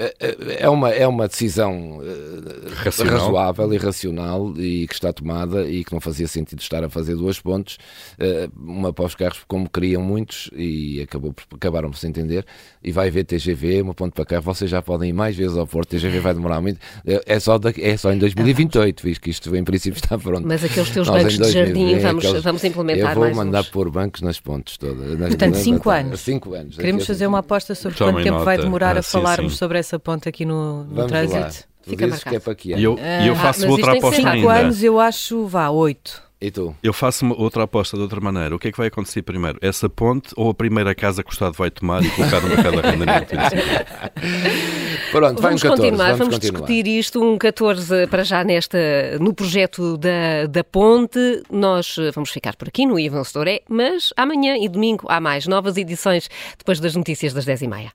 É, 0.00 0.14
é, 0.18 0.62
é 0.62 0.68
uma, 0.70 0.88
é 0.88 1.06
uma 1.06 1.28
decisão 1.28 2.00
eh, 2.02 2.70
racional. 2.74 3.18
razoável 3.18 3.74
e 3.74 3.76
racional 3.76 4.54
e 4.56 4.86
que 4.86 4.94
está 4.94 5.12
tomada 5.12 5.68
e 5.68 5.84
que 5.84 5.92
não 5.92 6.00
fazia 6.00 6.26
sentido 6.26 6.60
estar 6.60 6.82
a 6.82 6.88
fazer 6.88 7.14
duas 7.16 7.38
pontes, 7.38 7.76
eh, 8.18 8.48
uma 8.56 8.94
para 8.94 9.04
os 9.04 9.14
carros 9.14 9.44
como 9.46 9.68
queriam 9.68 10.02
muitos 10.02 10.48
e 10.56 11.02
acabou, 11.02 11.34
acabaram 11.54 11.90
por 11.90 11.98
se 11.98 12.06
entender 12.06 12.46
e 12.82 12.90
vai 12.90 13.08
haver 13.08 13.24
TGV, 13.24 13.82
uma 13.82 13.92
ponte 13.92 14.14
para 14.14 14.24
carro, 14.24 14.42
vocês 14.42 14.70
já 14.70 14.80
podem 14.80 15.10
ir 15.10 15.12
mais 15.12 15.36
vezes 15.36 15.54
ao 15.58 15.66
Porto, 15.66 15.90
TGV 15.90 16.18
vai 16.20 16.32
demorar 16.32 16.62
muito, 16.62 16.80
é, 17.06 17.22
é 17.26 17.38
só, 17.38 17.58
daqui, 17.58 17.82
é 17.82 17.94
só 17.98 18.10
em 18.10 18.18
2028, 18.18 19.02
visto 19.02 19.20
que 19.20 19.28
isto 19.28 19.54
em 19.54 19.64
princípio 19.64 19.98
está 19.98 20.16
pronto. 20.16 20.48
Mas 20.48 20.64
aqueles 20.64 20.88
teus 20.88 21.08
Nós, 21.08 21.24
bancos 21.24 21.38
de 21.38 21.52
jardim 21.52 21.98
vamos, 21.98 22.24
aqueles, 22.24 22.42
vamos 22.42 22.64
implementar 22.64 23.10
Eu 23.10 23.14
vou 23.16 23.24
mais 23.24 23.36
mandar 23.36 23.60
uns. 23.60 23.68
pôr 23.68 23.90
bancos 23.90 24.22
nas 24.22 24.40
pontes 24.40 24.78
todas. 24.78 25.18
Nas, 25.18 25.28
Portanto, 25.28 25.56
5 25.56 25.90
anos. 25.90 26.20
Cinco 26.20 26.54
anos. 26.54 26.76
Queremos 26.76 27.06
fazer 27.06 27.26
uma 27.26 27.40
aposta 27.40 27.74
sobre 27.74 27.98
quanto 27.98 28.22
tempo 28.22 28.30
nota. 28.30 28.44
vai 28.44 28.56
demorar 28.56 28.96
ah, 28.96 29.00
a 29.00 29.02
falarmos 29.02 29.52
sim. 29.52 29.58
sobre 29.58 29.78
essa 29.78 29.89
ponte 29.98 30.28
aqui 30.28 30.44
no, 30.44 30.84
no 30.84 31.06
trânsito. 31.06 31.68
Fica 31.82 32.06
marcado. 32.06 32.30
Que 32.30 32.36
é 32.36 32.40
para 32.40 32.52
aqui. 32.52 32.74
E 32.74 32.82
eu, 32.82 32.98
e 32.98 33.26
eu 33.26 33.34
ah, 33.34 33.36
faço 33.36 33.68
outra 33.68 33.92
aposta 33.92 34.16
ainda. 34.18 34.32
5 34.32 34.48
anos 34.48 34.82
eu 34.82 35.00
acho, 35.00 35.46
vá, 35.46 35.70
8. 35.70 36.30
E 36.42 36.50
tu? 36.50 36.74
Eu 36.82 36.94
faço 36.94 37.22
uma 37.22 37.38
outra 37.38 37.64
aposta 37.64 37.98
de 37.98 38.02
outra 38.02 38.18
maneira. 38.18 38.56
O 38.56 38.58
que 38.58 38.68
é 38.68 38.72
que 38.72 38.78
vai 38.78 38.86
acontecer 38.86 39.20
primeiro? 39.20 39.58
Essa 39.60 39.90
ponte 39.90 40.30
ou 40.36 40.48
a 40.48 40.54
primeira 40.54 40.94
casa 40.94 41.22
que 41.22 41.28
o 41.28 41.32
Estado 41.32 41.52
vai 41.52 41.70
tomar 41.70 42.02
e 42.02 42.08
colocar 42.10 42.38
uma 42.38 42.56
cada 42.56 42.78
arrendamento? 42.78 43.34
Pronto, 45.12 45.42
vamos 45.42 45.62
14, 45.62 45.82
continuar, 45.82 46.04
vamos, 46.04 46.18
vamos 46.18 46.34
continuar. 46.36 46.60
discutir 46.66 46.86
isto. 46.86 47.22
Um 47.22 47.36
14 47.36 48.06
para 48.06 48.24
já 48.24 48.42
nesta, 48.42 48.78
no 49.20 49.34
projeto 49.34 49.98
da, 49.98 50.46
da 50.48 50.64
ponte. 50.64 51.42
Nós 51.50 51.96
eh, 51.98 52.10
vamos 52.10 52.30
ficar 52.30 52.56
por 52.56 52.68
aqui 52.68 52.86
no 52.86 52.98
Ivan 52.98 53.18
Vencedor 53.18 53.46
é, 53.46 53.60
mas 53.68 54.10
amanhã 54.16 54.56
e 54.56 54.66
domingo 54.66 55.04
há 55.10 55.20
mais 55.20 55.46
novas 55.46 55.76
edições 55.76 56.30
depois 56.56 56.80
das 56.80 56.96
notícias 56.96 57.34
das 57.34 57.44
10h30. 57.44 57.90